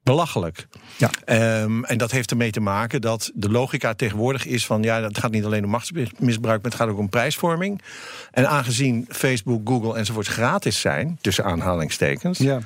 belachelijk. 0.06 0.66
Ja. 0.96 1.10
Ehm, 1.24 1.84
en 1.84 1.98
dat 1.98 2.10
heeft 2.10 2.30
ermee 2.30 2.50
te 2.50 2.60
maken 2.60 3.00
dat 3.00 3.30
de 3.34 3.50
logica 3.50 3.94
tegenwoordig 3.94 4.46
is 4.46 4.66
van 4.66 4.82
ja, 4.82 5.02
het 5.02 5.18
gaat 5.18 5.30
niet 5.30 5.44
alleen 5.44 5.64
om 5.64 5.70
machtsmisbruik, 5.70 6.62
maar 6.62 6.70
het 6.70 6.80
gaat 6.80 6.88
ook 6.88 6.98
om 6.98 7.08
prijsvorming. 7.08 7.82
En 8.30 8.48
aangezien 8.48 9.06
Facebook, 9.08 9.68
Google 9.68 9.96
enzovoort 9.96 10.26
gratis 10.26 10.80
zijn, 10.80 11.18
tussen 11.20 11.44
aanhalingstekens, 11.44 12.38
Ja. 12.38 12.60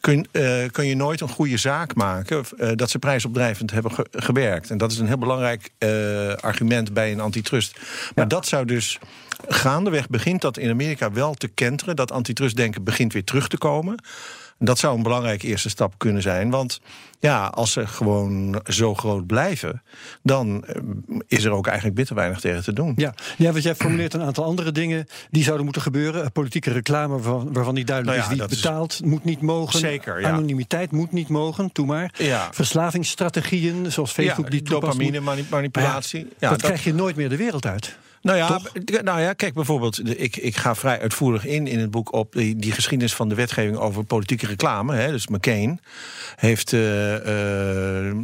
Kun, 0.00 0.26
eh, 0.30 0.64
kun 0.70 0.86
je 0.86 0.96
nooit 0.96 1.20
een 1.20 1.28
goede 1.28 1.56
zaak 1.56 1.94
maken 1.94 2.44
eh, 2.58 2.70
dat 2.74 2.90
ze 2.90 2.98
prijsopdrijvend 2.98 3.70
hebben 3.70 3.92
ge- 3.92 4.06
gewerkt. 4.10 4.70
En 4.70 4.78
dat 4.78 4.92
is 4.92 4.98
een 4.98 5.06
heel 5.06 5.18
belangrijk 5.18 5.70
eh, 5.78 6.32
argument 6.34 6.92
bij 6.92 7.12
een 7.12 7.20
antitrust. 7.20 7.78
Maar 8.14 8.28
dat 8.28 8.46
zou 8.46 8.64
dus. 8.64 8.98
Gaandeweg 9.48 10.08
begint 10.08 10.40
dat 10.40 10.58
in 10.58 10.70
Amerika 10.70 11.12
wel 11.12 11.34
te 11.34 11.48
kenteren. 11.48 11.96
Dat 11.96 12.12
antitrustdenken 12.12 12.84
begint 12.84 13.12
weer 13.12 13.24
terug 13.24 13.48
te 13.48 13.58
komen. 13.58 14.02
Dat 14.58 14.78
zou 14.78 14.96
een 14.96 15.02
belangrijke 15.02 15.46
eerste 15.46 15.68
stap 15.68 15.94
kunnen 15.96 16.22
zijn. 16.22 16.50
Want 16.50 16.80
ja, 17.20 17.46
als 17.46 17.72
ze 17.72 17.86
gewoon 17.86 18.60
zo 18.66 18.94
groot 18.94 19.26
blijven, 19.26 19.82
dan 20.22 20.64
eh, 20.66 20.74
is 21.26 21.44
er 21.44 21.50
ook 21.50 21.66
eigenlijk 21.66 21.96
bitter 21.96 22.14
weinig 22.14 22.40
tegen 22.40 22.62
te 22.62 22.72
doen. 22.72 22.92
Ja. 22.96 23.14
ja, 23.36 23.50
want 23.52 23.62
jij 23.64 23.74
formuleert 23.74 24.14
een 24.14 24.22
aantal 24.22 24.44
andere 24.44 24.72
dingen 24.72 25.06
die 25.30 25.42
zouden 25.42 25.64
moeten 25.64 25.82
gebeuren. 25.82 26.32
Politieke 26.32 26.72
reclame 26.72 27.14
waarvan, 27.14 27.52
waarvan 27.52 27.74
niet 27.74 27.86
duidelijk 27.86 28.16
Nou 28.18 28.28
ja, 28.30 28.34
is 28.34 28.48
wie 28.48 28.48
dat 28.48 28.50
is- 28.50 28.62
betaalt, 28.62 29.04
moet 29.04 29.24
niet 29.24 29.40
mogen. 29.40 29.78
Zeker, 29.78 30.20
ja. 30.20 30.28
Anonimiteit 30.30 30.90
moet 30.90 31.12
niet 31.12 31.28
mogen, 31.28 31.72
toe 31.72 31.86
maar. 31.86 32.14
Ja. 32.18 32.48
Verslavingsstrategieën, 32.52 33.92
zoals 33.92 34.12
Facebook 34.12 34.44
ja, 34.44 34.50
die 34.50 34.62
toepast. 34.62 34.92
dopamine 34.92 35.20
mani- 35.20 35.46
manipulatie. 35.50 36.20
Ja, 36.20 36.26
Ja, 36.38 36.48
dat, 36.50 36.62
krijg 36.62 36.84
je 36.84 36.94
nooit 36.94 37.16
meer 37.16 37.28
de 37.28 37.36
wereld 37.36 37.66
uit. 37.66 37.96
Nou 38.28 38.40
ja, 38.40 38.46
Toch? 38.46 39.02
nou 39.02 39.20
ja, 39.20 39.32
kijk 39.32 39.54
bijvoorbeeld, 39.54 40.20
ik, 40.20 40.36
ik 40.36 40.56
ga 40.56 40.74
vrij 40.74 41.00
uitvoerig 41.00 41.46
in 41.46 41.66
in 41.66 41.78
het 41.78 41.90
boek 41.90 42.12
op 42.12 42.32
die, 42.32 42.56
die 42.56 42.72
geschiedenis 42.72 43.14
van 43.14 43.28
de 43.28 43.34
wetgeving 43.34 43.76
over 43.76 44.04
politieke 44.04 44.46
reclame. 44.46 44.96
Hè. 44.96 45.10
Dus 45.10 45.26
McCain 45.26 45.80
heeft 46.36 46.72
eh, 46.72 47.14
eh, 47.14 47.22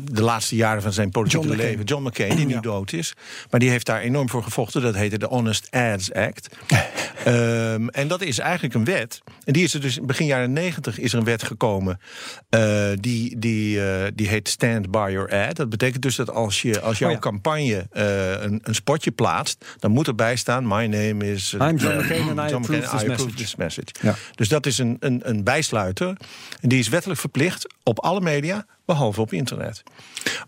de 0.05 0.23
laatste 0.23 0.57
jaren 0.57 0.83
van 0.83 0.93
zijn 0.93 1.11
politieke 1.11 1.47
John 1.47 1.59
leven, 1.59 1.85
John 1.85 2.07
McCain, 2.07 2.37
die 2.37 2.47
nu 2.47 2.53
Ja. 2.53 2.61
dood 2.61 2.93
is, 2.93 3.15
maar 3.51 3.61
die 3.61 3.71
heeft 3.71 3.87
daar 3.87 4.01
enorm 4.01 4.29
voor 4.29 4.43
gevochten. 4.43 4.83
Dat 4.83 4.95
heette 4.95 5.19
de 5.19 5.27
Honest 5.27 5.69
Ads 5.71 6.13
Act. 6.13 6.49
Ehm, 7.25 7.89
en 7.89 8.09
dat 8.09 8.23
is 8.23 8.39
eigenlijk 8.39 8.75
een 8.75 8.85
wet. 8.85 9.23
En 9.45 9.53
die 9.53 9.65
is 9.65 9.75
er 9.75 9.81
dus 9.81 10.01
begin 10.03 10.27
jaren 10.27 10.53
negentig 10.53 10.99
is 10.99 11.13
er 11.13 11.19
een 11.19 11.25
wet 11.25 11.43
gekomen. 11.43 12.01
eh, 12.49 12.91
die, 13.01 13.39
die, 13.39 13.87
eh, 13.91 14.11
die 14.15 14.29
heet 14.29 14.49
Stand 14.49 14.91
by 14.91 15.09
Your 15.13 15.33
Ad. 15.49 15.57
Dat 15.57 15.69
betekent 15.71 16.03
dus 16.03 16.17
dat 16.17 16.31
als, 16.31 16.63
je, 16.63 16.81
als 16.81 16.99
jouw 16.99 17.09
Oh 17.09 17.15
ja. 17.15 17.21
campagne 17.21 17.87
eh, 17.91 18.43
een, 18.43 18.61
een 18.63 18.75
spotje 18.75 19.11
plaatst, 19.11 19.65
dan 19.79 19.91
moet 19.91 20.07
erbij 20.07 20.37
staan: 20.37 20.67
My 20.67 20.87
name 20.87 21.33
is. 21.33 21.53
I'm 21.53 21.77
John 21.77 21.97
McCain 21.99 22.39
and 22.39 22.51
I 22.51 22.55
approve 22.55 22.81
this 22.81 22.93
I 22.93 22.95
approve 22.95 23.09
message. 23.09 23.35
this 23.35 23.57
message. 23.57 23.87
Ja. 24.03 24.15
Dus 24.35 24.49
dat 24.49 24.67
is 24.67 24.79
een, 24.79 24.97
een, 25.01 25.21
een 25.25 25.45
bijsluiter. 25.45 26.17
En 26.61 26.69
die 26.69 26.79
is 26.79 26.89
wettelijk 26.89 27.21
verplicht 27.21 27.75
op 27.83 27.99
alle 28.01 28.21
media, 28.21 28.67
behalve 28.85 29.21
op 29.21 29.33
internet. 29.33 29.83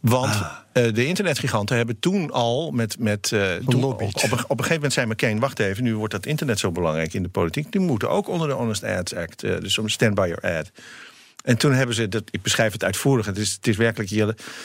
Want 0.01 0.35
Ah. 0.35 0.53
eh, 0.73 0.95
de 0.95 1.07
internetgiganten 1.07 1.77
hebben 1.77 1.99
toen 1.99 2.31
al 2.31 2.71
met. 2.71 2.99
met 2.99 3.33
eh, 3.33 3.55
toen, 3.69 3.85
op, 3.85 4.01
op, 4.03 4.03
een- 4.03 4.23
op 4.23 4.33
een 4.33 4.57
gegeven 4.57 4.75
moment 4.75 4.93
zei 4.93 5.07
McCain: 5.07 5.39
wacht 5.41 5.59
even, 5.59 5.83
nu 5.85 5.97
wordt 5.97 6.13
dat 6.13 6.27
internet 6.27 6.59
zo 6.59 6.73
belangrijk 6.73 7.15
in 7.15 7.23
de 7.23 7.29
politiek. 7.29 7.73
Die 7.73 7.81
moeten 7.81 8.11
ook 8.11 8.29
onder 8.29 8.49
de 8.49 8.55
Honest 8.55 8.85
Ads 8.85 9.15
Act, 9.15 9.43
eh, 9.43 9.59
dus 9.61 9.79
om 9.79 9.89
Stand 9.89 10.15
by 10.15 10.33
Your 10.37 10.59
Ad. 10.59 10.71
En 11.45 11.57
toen 11.57 11.73
hebben 11.73 11.95
ze, 11.95 12.09
dat, 12.09 12.23
ik 12.31 12.43
beschrijf 12.43 12.73
het 12.73 12.85
uitvoerig, 12.85 13.27
het 13.27 13.39
is, 13.39 13.53
het 13.53 13.67
is 13.67 13.77
werkelijk 13.77 14.11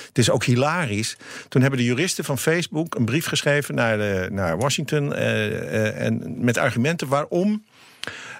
het 0.08 0.18
is 0.18 0.30
ook 0.30 0.44
hilarisch. 0.44 1.18
Toen 1.48 1.62
hebben 1.62 1.80
de 1.80 1.86
juristen 1.86 2.24
van 2.24 2.38
Facebook 2.38 2.96
een 2.96 3.06
brief 3.06 3.26
geschreven 3.26 3.76
naar, 3.76 3.98
de, 3.98 4.28
naar 4.32 4.58
Washington 4.58 5.14
en 5.14 6.36
met 6.46 6.58
argumenten 6.58 7.08
waarom 7.08 7.64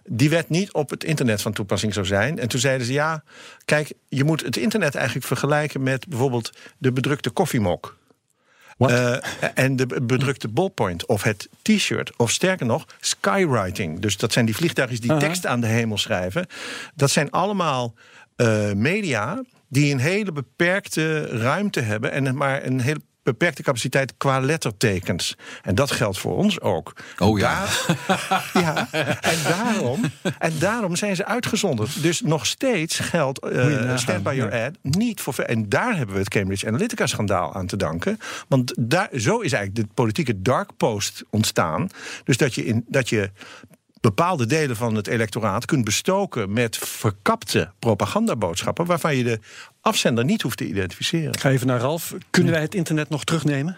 die 0.04 0.30
wet 0.30 0.50
niet 0.50 0.72
op 0.72 0.90
het 0.90 1.04
internet 1.04 1.42
van 1.42 1.54
toepassing 1.54 1.94
zou 1.94 2.06
zijn. 2.06 2.40
En 2.40 2.48
toen 2.48 2.60
zeiden 2.60 2.88
ze 2.88 2.94
ja, 2.94 3.24
kijk, 3.66 3.94
je 4.08 4.24
moet 4.24 4.44
het 4.44 4.58
internet 4.58 4.96
eigenlijk 4.96 5.26
vergelijken 5.26 5.84
met 5.84 6.08
bijvoorbeeld 6.08 6.52
de 6.78 6.92
bedrukte 6.92 7.30
koffiemok. 7.30 8.00
Eh, 8.78 9.18
en 9.54 9.76
de 9.76 9.86
bedrukte 10.04 10.48
ballpoint 10.48 11.06
of 11.06 11.24
het 11.24 11.50
t-shirt. 11.62 12.18
Of 12.18 12.32
sterker 12.32 12.66
nog, 12.66 12.86
skywriting. 13.00 14.00
Dus 14.00 14.18
dat 14.18 14.34
zijn 14.34 14.46
die 14.46 14.56
vliegtuigjes 14.56 15.00
die 15.00 15.12
Aha. 15.12 15.20
tekst 15.20 15.46
aan 15.46 15.62
de 15.62 15.68
hemel 15.68 15.98
schrijven. 15.98 16.48
Dat 16.96 17.12
zijn 17.12 17.32
allemaal 17.32 17.94
eh, 18.36 18.72
media 18.72 19.44
die 19.68 19.94
een 19.94 20.00
hele 20.00 20.32
beperkte 20.32 21.26
ruimte 21.26 21.80
hebben... 21.80 22.12
en 22.12 22.36
maar 22.36 22.66
een 22.66 22.82
hele 22.82 23.02
beperkte 23.24 23.64
capaciteit 23.64 24.14
qua 24.18 24.40
lettertekens. 24.40 25.38
En 25.62 25.76
dat 25.76 25.92
geldt 25.92 26.18
voor 26.18 26.36
ons 26.36 26.62
ook. 26.62 26.94
Oh 27.18 27.40
ja. 27.40 27.66
Daar- 28.08 28.50
ja, 28.54 28.88
en 29.22 29.38
daarom, 29.44 30.02
en 30.38 30.60
daarom 30.60 30.96
zijn 30.96 31.16
ze 31.16 31.26
uitgezonderd. 31.26 32.02
Dus 32.02 32.22
nog 32.22 32.46
steeds 32.46 33.00
geldt 33.00 33.42
nagaan, 33.42 34.00
Stand 34.00 34.24
By 34.24 34.34
Your. 34.36 34.64
Ad 34.66 34.78
niet 34.82 35.22
voor... 35.22 35.34
En 35.34 35.70
daar 35.70 35.96
hebben 35.98 36.16
we 36.16 36.22
het 36.22 36.30
Cambridge 36.30 36.68
Analytica-schandaal 36.68 37.54
aan 37.54 37.68
te 37.68 37.78
danken. 37.78 38.18
Want 38.48 38.74
daar, 38.80 39.10
zo 39.16 39.40
is 39.40 39.54
eigenlijk 39.54 39.88
de 39.88 39.94
politieke 39.94 40.42
dark 40.42 40.70
post 40.78 41.24
ontstaan. 41.30 41.90
Dus 42.24 42.38
dat 42.38 42.56
je, 42.56 42.66
in, 42.66 42.86
dat 42.88 43.10
je 43.10 43.32
bepaalde 44.02 44.46
delen 44.46 44.76
van 44.76 44.96
het 44.96 45.08
electoraat 45.08 45.66
kunt 45.66 45.84
bestoken... 45.84 46.54
met 46.54 46.78
verkapte 46.78 47.72
propagandaboodschappen... 47.80 48.86
waarvan 48.86 49.16
je 49.16 49.24
de 49.24 49.40
afzender 49.82 50.26
niet 50.26 50.42
hoeft 50.42 50.58
te 50.58 50.68
identificeren. 50.68 51.34
Ik 51.34 51.40
ga 51.40 51.50
even 51.50 51.68
naar 51.68 51.80
Ralf. 51.80 52.16
Kunnen 52.30 52.54
wij 52.54 52.62
het 52.62 52.76
internet 52.76 53.10
nog 53.10 53.24
terugnemen? 53.24 53.78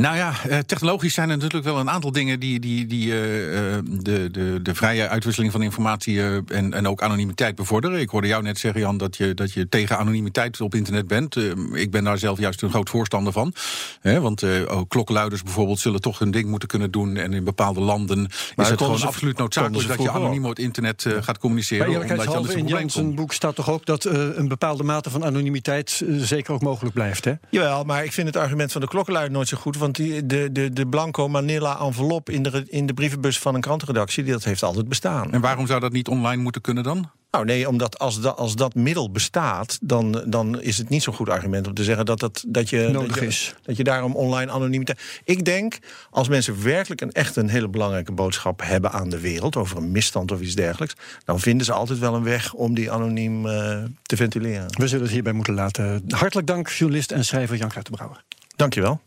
Nou 0.00 0.16
ja, 0.16 0.32
eh, 0.48 0.58
technologisch 0.58 1.14
zijn 1.14 1.30
er 1.30 1.36
natuurlijk 1.36 1.64
wel 1.64 1.78
een 1.78 1.90
aantal 1.90 2.12
dingen 2.12 2.40
die, 2.40 2.60
die, 2.60 2.86
die 2.86 3.12
eh, 3.12 3.74
eh, 3.76 3.82
de, 3.84 4.28
de, 4.30 4.58
de 4.62 4.74
vrije 4.74 5.08
uitwisseling 5.08 5.52
van 5.52 5.62
informatie 5.62 6.20
eh, 6.20 6.34
en, 6.46 6.72
en 6.74 6.88
ook 6.88 7.02
anonimiteit 7.02 7.54
bevorderen. 7.54 8.00
Ik 8.00 8.08
hoorde 8.10 8.26
jou 8.26 8.42
net 8.42 8.58
zeggen, 8.58 8.80
Jan, 8.80 8.96
dat 8.96 9.16
je, 9.16 9.34
dat 9.34 9.52
je 9.52 9.68
tegen 9.68 9.98
anonimiteit 9.98 10.60
op 10.60 10.74
internet 10.74 11.06
bent. 11.06 11.36
Ik 11.72 11.90
ben 11.90 12.04
daar 12.04 12.18
zelf 12.18 12.38
juist 12.38 12.62
een 12.62 12.70
groot 12.70 12.90
voorstander 12.90 13.32
van. 13.32 13.52
Hè, 14.00 14.20
want 14.20 14.42
eh, 14.42 14.50
ook 14.66 14.88
klokkenluiders 14.88 15.42
bijvoorbeeld 15.42 15.78
zullen 15.78 16.00
toch 16.00 16.18
hun 16.18 16.30
ding 16.30 16.48
moeten 16.48 16.68
kunnen 16.68 16.90
doen. 16.90 17.16
En 17.16 17.32
in 17.32 17.44
bepaalde 17.44 17.80
landen 17.80 18.26
is 18.56 18.68
het 18.68 18.78
gewoon 18.78 18.98
ze- 18.98 19.06
absoluut 19.06 19.38
noodzakelijk 19.38 19.88
dat 19.88 20.02
je 20.02 20.10
anoniem 20.10 20.44
op 20.44 20.58
internet 20.58 21.06
gaat 21.20 21.38
communiceren. 21.38 21.86
Bij 21.86 21.94
omdat 22.00 22.22
je 22.22 22.30
anders 22.36 22.54
een 22.54 22.66
in 23.08 23.14
boek 23.14 23.32
staat 23.32 23.54
toch 23.54 23.70
ook 23.70 23.86
dat 23.86 24.04
eh, 24.04 24.28
een 24.34 24.48
bepaalde 24.48 24.82
mate 24.82 25.10
van 25.10 25.24
anonimiteit 25.24 26.02
zeker 26.18 26.52
ook 26.54 26.62
mogelijk 26.62 26.94
blijft, 26.94 27.24
hè? 27.24 27.32
Jawel, 27.50 27.84
maar 27.84 28.04
ik 28.04 28.12
vind 28.12 28.26
het 28.26 28.36
argument 28.36 28.72
van 28.72 28.80
de 28.80 28.88
klokkenluider 28.88 29.34
nooit 29.34 29.48
zo 29.48 29.56
goed. 29.56 29.76
Want 29.88 30.00
die, 30.00 30.26
de, 30.26 30.52
de, 30.52 30.72
de 30.72 30.86
blanco 30.86 31.28
manila 31.28 31.80
envelop 31.80 32.30
in 32.30 32.42
de, 32.42 32.64
in 32.68 32.86
de 32.86 32.94
brievenbus 32.94 33.38
van 33.38 33.54
een 33.54 33.60
krantenredactie... 33.60 34.22
Die, 34.22 34.32
dat 34.32 34.44
heeft 34.44 34.62
altijd 34.62 34.88
bestaan. 34.88 35.32
En 35.32 35.40
waarom 35.40 35.66
zou 35.66 35.80
dat 35.80 35.92
niet 35.92 36.08
online 36.08 36.42
moeten 36.42 36.60
kunnen 36.60 36.84
dan? 36.84 37.10
Nou 37.30 37.44
nee, 37.44 37.68
omdat 37.68 37.98
als, 37.98 38.20
dat 38.20 38.36
als 38.36 38.56
dat 38.56 38.74
middel 38.74 39.10
bestaat... 39.10 39.78
Dan, 39.82 40.22
dan 40.26 40.60
is 40.60 40.78
het 40.78 40.88
niet 40.88 41.02
zo'n 41.02 41.14
goed 41.14 41.28
argument 41.28 41.66
om 41.66 41.74
te 41.74 41.84
zeggen 41.84 42.06
dat, 42.06 42.20
dat, 42.20 42.44
dat, 42.48 42.70
je, 42.70 42.88
Nodig 42.92 43.08
dat, 43.08 43.18
je, 43.18 43.26
is. 43.26 43.54
dat 43.62 43.76
je 43.76 43.84
daarom 43.84 44.14
online 44.14 44.50
anonimiteit... 44.50 45.00
Ik 45.24 45.44
denk, 45.44 45.78
als 46.10 46.28
mensen 46.28 46.62
werkelijk 46.62 47.00
een 47.00 47.12
echt 47.12 47.36
een 47.36 47.48
hele 47.48 47.68
belangrijke 47.68 48.12
boodschap 48.12 48.62
hebben 48.64 48.92
aan 48.92 49.08
de 49.08 49.20
wereld... 49.20 49.56
over 49.56 49.76
een 49.76 49.92
misstand 49.92 50.32
of 50.32 50.40
iets 50.40 50.54
dergelijks... 50.54 50.94
dan 51.24 51.40
vinden 51.40 51.66
ze 51.66 51.72
altijd 51.72 51.98
wel 51.98 52.14
een 52.14 52.24
weg 52.24 52.52
om 52.52 52.74
die 52.74 52.92
anoniem 52.92 53.46
eh, 53.46 53.82
te 54.02 54.16
ventileren. 54.16 54.66
We 54.68 54.88
zullen 54.88 55.04
het 55.04 55.12
hierbij 55.12 55.32
moeten 55.32 55.54
laten. 55.54 56.04
Hartelijk 56.08 56.46
dank, 56.46 56.68
journalist 56.68 57.12
en 57.12 57.24
schrijver 57.24 57.56
Jan 57.56 57.72
Brouwer. 57.90 58.24
Dankjewel. 58.56 59.00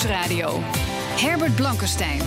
Nieuwsradio. 0.00 0.58
Herbert 1.16 1.54
Blankenstein. 1.54 2.20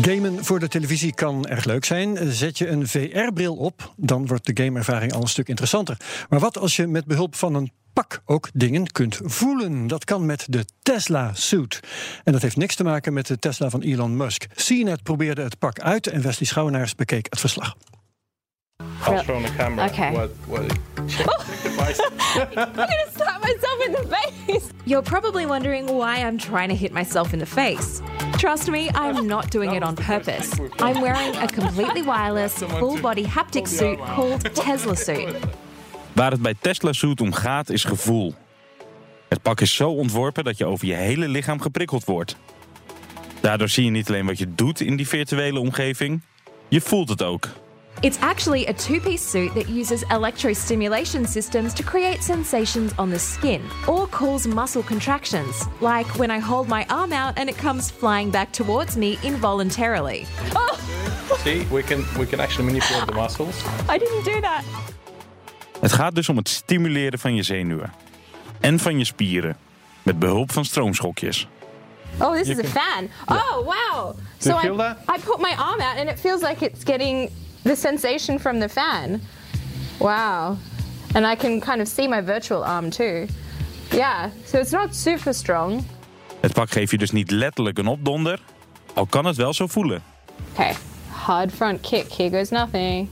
Gamen 0.00 0.44
voor 0.44 0.58
de 0.58 0.68
televisie 0.68 1.14
kan 1.14 1.46
erg 1.46 1.64
leuk 1.64 1.84
zijn. 1.84 2.32
Zet 2.32 2.58
je 2.58 2.68
een 2.68 2.86
VR-bril 2.88 3.56
op, 3.56 3.92
dan 3.96 4.26
wordt 4.26 4.46
de 4.46 4.64
gameervaring 4.64 5.12
al 5.12 5.20
een 5.20 5.28
stuk 5.28 5.48
interessanter. 5.48 5.96
Maar 6.28 6.40
wat 6.40 6.58
als 6.58 6.76
je 6.76 6.86
met 6.86 7.04
behulp 7.04 7.34
van 7.34 7.54
een 7.54 7.70
pak 7.92 8.22
ook 8.24 8.48
dingen 8.54 8.86
kunt 8.86 9.20
voelen? 9.22 9.86
Dat 9.86 10.04
kan 10.04 10.26
met 10.26 10.46
de 10.48 10.64
Tesla 10.82 11.30
Suit. 11.34 11.80
En 12.24 12.32
dat 12.32 12.42
heeft 12.42 12.56
niks 12.56 12.74
te 12.74 12.84
maken 12.84 13.12
met 13.12 13.26
de 13.26 13.38
Tesla 13.38 13.70
van 13.70 13.80
Elon 13.80 14.16
Musk. 14.16 14.46
CNET 14.54 15.02
probeerde 15.02 15.42
het 15.42 15.58
pak 15.58 15.80
uit 15.80 16.06
en 16.06 16.22
Wesley 16.22 16.48
Schouwenaars 16.48 16.94
bekeek 16.94 17.26
het 17.30 17.40
verslag. 17.40 17.76
I'll 18.80 19.22
show 19.22 19.34
on 19.34 19.42
the 19.42 19.48
camera 19.50 19.86
Okay. 19.86 20.12
what, 20.12 20.30
what 20.46 20.68
check 21.08 21.26
device. 21.62 22.00
You're 22.36 22.46
gonna 22.46 23.10
stop 23.10 23.42
myself 23.42 23.78
in 23.86 23.92
the 23.92 24.16
face. 24.16 24.72
You're 24.84 25.02
probably 25.02 25.46
wondering 25.46 25.86
why 25.86 26.16
I'm 26.26 26.38
trying 26.38 26.68
to 26.68 26.74
hit 26.74 26.92
myself 26.92 27.32
in 27.32 27.38
the 27.38 27.46
face. 27.46 28.00
Trust 28.38 28.68
me, 28.70 28.90
I'm 28.94 29.26
not 29.26 29.50
doing 29.50 29.74
it 29.74 29.82
on 29.82 29.94
purpose. 29.94 30.50
I'm 30.78 31.00
wearing 31.00 31.36
a 31.36 31.46
completely 31.46 32.02
wireless, 32.02 32.54
full 32.54 33.00
body 33.00 33.24
haptic 33.24 33.66
suit 33.66 33.98
called 33.98 34.54
Tesla 34.54 34.94
Suit. 34.94 35.36
Waar 36.12 36.30
het 36.30 36.42
bij 36.42 36.54
Tesla 36.60 36.92
Suit 36.92 37.20
om 37.20 37.32
gaat 37.32 37.68
is 37.70 37.84
gevoel. 37.84 38.34
Het 39.28 39.42
pak 39.42 39.60
is 39.60 39.74
zo 39.74 39.90
ontworpen 39.90 40.44
dat 40.44 40.58
je 40.58 40.66
over 40.66 40.86
je 40.86 40.94
hele 40.94 41.28
lichaam 41.28 41.60
geprikkeld 41.60 42.04
wordt. 42.04 42.36
Daardoor 43.40 43.68
zie 43.68 43.84
je 43.84 43.90
niet 43.90 44.08
alleen 44.08 44.26
wat 44.26 44.38
je 44.38 44.54
doet 44.54 44.80
in 44.80 44.96
die 44.96 45.08
virtuele 45.08 45.58
omgeving, 45.60 46.22
je 46.68 46.80
voelt 46.80 47.08
het 47.08 47.22
ook. 47.22 47.48
It's 48.02 48.18
actually 48.20 48.66
a 48.66 48.72
two 48.72 49.00
piece 49.00 49.22
suit 49.22 49.54
that 49.54 49.68
uses 49.68 50.02
electrostimulation 50.10 51.24
systems 51.24 51.72
to 51.74 51.84
create 51.84 52.20
sensations 52.20 52.92
on 52.98 53.10
the 53.10 53.18
skin 53.18 53.62
or 53.86 54.08
cause 54.08 54.48
muscle 54.48 54.82
contractions, 54.82 55.68
like 55.80 56.18
when 56.18 56.28
I 56.28 56.40
hold 56.40 56.68
my 56.68 56.84
arm 56.88 57.12
out 57.12 57.38
and 57.38 57.48
it 57.48 57.56
comes 57.56 57.92
flying 57.92 58.30
back 58.30 58.50
towards 58.52 58.96
me 58.96 59.18
involuntarily. 59.22 60.26
Oh, 60.56 60.76
See, 61.44 61.64
we 61.70 61.82
can 61.82 62.04
we 62.18 62.26
can 62.26 62.40
actually 62.40 62.66
manipulate 62.66 63.06
the 63.06 63.14
muscles. 63.14 63.62
I 63.88 63.98
didn't 63.98 64.24
do 64.24 64.40
that. 64.40 64.64
Het 65.80 65.92
gaat 65.92 66.14
dus 66.14 66.28
om 66.28 66.36
het 66.36 66.48
stimuleren 66.48 67.18
van 67.18 67.34
je 67.34 67.42
zenuwen 67.42 67.92
en 68.60 68.78
van 68.78 68.98
je 68.98 69.04
spieren 69.04 69.56
met 70.02 70.18
behulp 70.18 70.52
van 70.52 70.64
stroomschokjes. 70.64 71.46
Oh, 72.20 72.32
this 72.32 72.48
is 72.48 72.58
a 72.58 72.64
fan. 72.64 73.08
Oh, 73.26 73.64
wow. 73.64 74.16
So 74.38 74.48
you 74.48 74.58
I, 74.58 74.62
feel 74.62 74.76
that? 74.76 74.98
I 75.08 75.18
put 75.20 75.38
my 75.38 75.54
arm 75.56 75.80
out 75.80 75.96
and 75.96 76.08
it 76.08 76.20
feels 76.20 76.42
like 76.42 76.64
it's 76.64 76.84
getting 76.84 77.30
the 77.64 77.76
sensation 77.76 78.38
from 78.38 78.60
the 78.60 78.68
fan. 78.68 79.20
Wow. 79.98 80.58
And 81.14 81.26
I 81.26 81.36
can 81.36 81.60
kind 81.60 81.80
of 81.80 81.88
see 81.88 82.08
my 82.08 82.20
virtual 82.20 82.64
arm 82.64 82.90
too. 82.90 83.28
Yeah, 83.92 84.30
so 84.44 84.58
it's 84.58 84.72
not 84.72 84.94
super 84.94 85.32
strong. 85.34 85.84
Het 86.40 86.52
pak 86.52 86.70
geeft 86.70 86.90
je 86.90 86.98
dus 86.98 87.10
niet 87.10 87.30
letterlijk 87.30 87.78
een 87.78 87.86
opdonder, 87.86 88.40
al 88.94 89.06
kan 89.06 89.24
het 89.24 89.36
wel 89.36 89.54
zo 89.54 89.66
voelen. 89.66 90.02
Okay, 90.52 90.74
hard 91.10 91.52
front 91.52 91.80
kick. 91.80 92.12
Here 92.12 92.30
goes 92.30 92.50
nothing. 92.50 93.08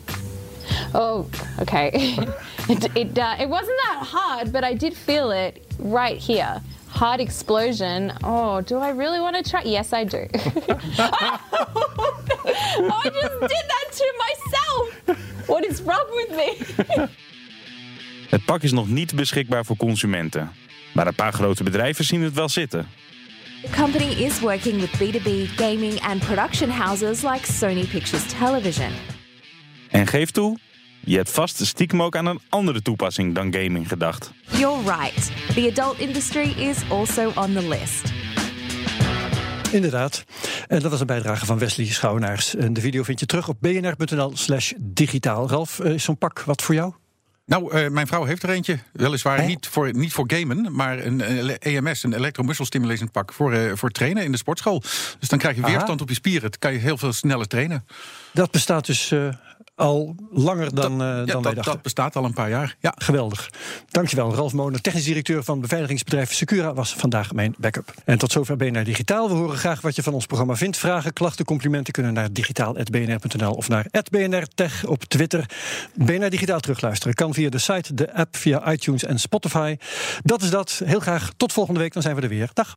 Oh, 0.93 1.27
okay. 1.61 1.89
it 2.69 2.89
it, 2.95 3.19
uh, 3.19 3.41
it 3.41 3.49
wasn't 3.49 3.79
that 3.85 4.07
hard, 4.13 4.53
but 4.53 4.65
I 4.65 4.77
did 4.77 4.97
feel 4.97 5.31
it 5.31 5.61
right 5.79 6.23
here. 6.27 6.61
Hard 6.89 7.21
explosion. 7.21 8.13
Oh, 8.25 8.61
do 8.61 8.79
I 8.79 8.91
really 8.91 9.21
want 9.21 9.37
to 9.37 9.51
try? 9.51 9.63
Yes, 9.63 9.93
I 9.93 10.05
do. 10.05 10.27
I 12.45 13.11
just 13.13 13.41
did 13.41 13.65
that 13.69 13.89
to 13.97 14.05
myself. 14.19 15.17
What 15.47 15.65
is 15.65 15.83
wrong 15.83 16.07
with 16.15 16.31
me? 16.31 16.57
Het 18.29 18.45
pak 18.45 18.63
is 18.63 18.73
nog 18.73 18.89
niet 18.89 19.15
beschikbaar 19.15 19.65
voor 19.65 19.77
consumenten. 19.77 20.53
Maar 20.95 21.07
een 21.07 21.15
paar 21.15 21.33
grote 21.33 21.63
bedrijven 21.63 22.05
zien 22.05 22.23
het 22.23 22.35
wel 22.35 22.49
zitten. 22.49 22.89
The 23.63 23.71
company 23.77 24.05
is 24.05 24.41
working 24.41 24.81
with 24.81 24.91
B2B 24.91 25.55
gaming 25.57 26.01
and 26.01 26.25
production 26.27 26.71
houses 26.71 27.23
like 27.23 27.53
Sony 27.53 27.85
Pictures 27.85 28.25
Television. 28.39 28.91
En 29.91 30.07
geef 30.07 30.31
toe, 30.31 30.59
je 31.05 31.17
hebt 31.17 31.31
vast 31.31 31.67
stiekem 31.67 32.03
ook 32.03 32.17
aan 32.17 32.27
een 32.27 32.41
andere 32.49 32.83
toepassing 32.83 33.35
dan 33.35 33.53
gaming 33.53 33.89
gedacht. 33.89 34.33
You're 34.51 34.83
right. 34.83 35.33
The 35.55 35.73
adult 35.77 35.99
industry 35.99 36.55
is 36.57 36.77
also 36.91 37.33
on 37.35 37.53
the 37.53 37.69
list. 37.69 38.20
Inderdaad. 39.73 40.25
En 40.69 40.81
dat 40.81 40.91
was 40.91 41.01
een 41.01 41.07
bijdrage 41.07 41.47
van 41.47 41.59
Wesley 41.59 41.87
Schouwenaars. 41.87 42.55
En 42.55 42.73
de 42.73 42.81
video 42.81 43.03
vind 43.03 43.21
je 43.21 43.27
terug 43.27 43.49
op 43.49 43.57
bnr.nl 43.61 44.37
slash 44.37 44.73
digitaal. 44.79 45.49
Ralf, 45.49 45.81
eh, 45.81 45.93
is 45.93 46.05
zo'n 46.05 46.19
pak 46.19 46.41
wat 46.41 46.63
voor 46.63 46.75
jou? 46.75 46.93
Nou, 47.47 47.73
eh, 47.73 47.89
mijn 47.89 48.07
vrouw 48.07 48.25
heeft 48.25 48.43
er 48.43 48.51
eentje. 48.51 48.79
Weliswaar 48.93 49.47
niet 49.47 49.67
voor, 49.67 49.93
niet 49.93 50.13
voor 50.13 50.25
gamen, 50.27 50.75
maar 50.75 50.99
een 50.99 51.21
EMS, 51.59 52.03
een 52.03 52.13
Electromuscle 52.13 52.65
Stimulation 52.65 53.11
pak 53.11 53.33
voor, 53.33 53.53
eh, 53.53 53.73
voor 53.75 53.91
trainen 53.91 54.25
in 54.25 54.33
de 54.33 54.39
sportschool. 54.39 54.83
Dus 55.19 55.29
dan 55.29 55.39
krijg 55.39 55.57
je 55.57 55.63
Aha. 55.63 55.71
weerstand 55.71 56.01
op 56.01 56.09
je 56.09 56.15
spieren. 56.15 56.51
Dan 56.51 56.59
kan 56.59 56.73
je 56.73 56.79
heel 56.79 56.99
veel 56.99 57.13
sneller 57.13 57.47
trainen. 57.47 57.87
Dat 58.33 58.51
bestaat 58.51 58.87
dus 58.87 59.15
al 59.81 60.15
langer 60.31 60.75
dan, 60.75 60.99
dat, 60.99 61.09
eh, 61.09 61.17
ja, 61.17 61.25
dan 61.25 61.27
wij 61.27 61.43
dat, 61.43 61.43
dachten. 61.43 61.73
dat 61.73 61.83
bestaat 61.83 62.17
al 62.17 62.25
een 62.25 62.33
paar 62.33 62.51
jaar. 62.51 62.77
Ja. 62.81 62.95
Geweldig. 62.97 63.51
Dankjewel, 63.89 64.35
Ralf 64.35 64.53
Monen, 64.53 64.83
technisch 64.83 65.05
directeur 65.05 65.45
van 65.45 65.61
beveiligingsbedrijf 65.61 66.35
Secura, 66.35 66.75
was 66.75 66.95
vandaag 66.95 67.33
mijn 67.33 67.55
backup. 67.59 67.95
En 68.05 68.19
tot 68.19 68.33
zover 68.33 68.57
BNR 68.57 68.85
Digitaal. 68.85 69.29
We 69.29 69.35
horen 69.35 69.59
graag 69.59 69.81
wat 69.81 69.97
je 69.97 70.03
van 70.03 70.13
ons 70.13 70.27
programma 70.27 70.55
vindt. 70.55 70.77
Vragen, 70.77 71.13
klachten, 71.13 71.45
complimenten 71.45 71.93
kunnen 71.93 72.13
naar 72.13 72.33
digitaal.bnr.nl 72.33 73.53
of 73.53 73.69
naar 73.69 73.87
BNR 74.11 74.47
Tech 74.55 74.87
op 74.87 75.05
Twitter. 75.05 75.51
BNR 75.95 76.31
Digitaal 76.31 76.61
terugluisteren 76.61 77.15
kan 77.15 77.35
via 77.35 77.49
de 77.49 77.59
site, 77.59 77.95
de 77.95 78.15
app, 78.15 78.37
via 78.37 78.73
iTunes 78.73 79.05
en 79.05 79.19
Spotify. 79.19 79.77
Dat 80.23 80.43
is 80.43 80.51
dat. 80.51 80.81
Heel 80.85 81.01
graag 81.01 81.31
tot 81.37 81.53
volgende 81.53 81.81
week, 81.81 81.93
dan 81.93 82.03
zijn 82.03 82.17
we 82.17 82.23
er 82.23 82.29
weer. 82.29 82.51
Dag. 82.53 82.77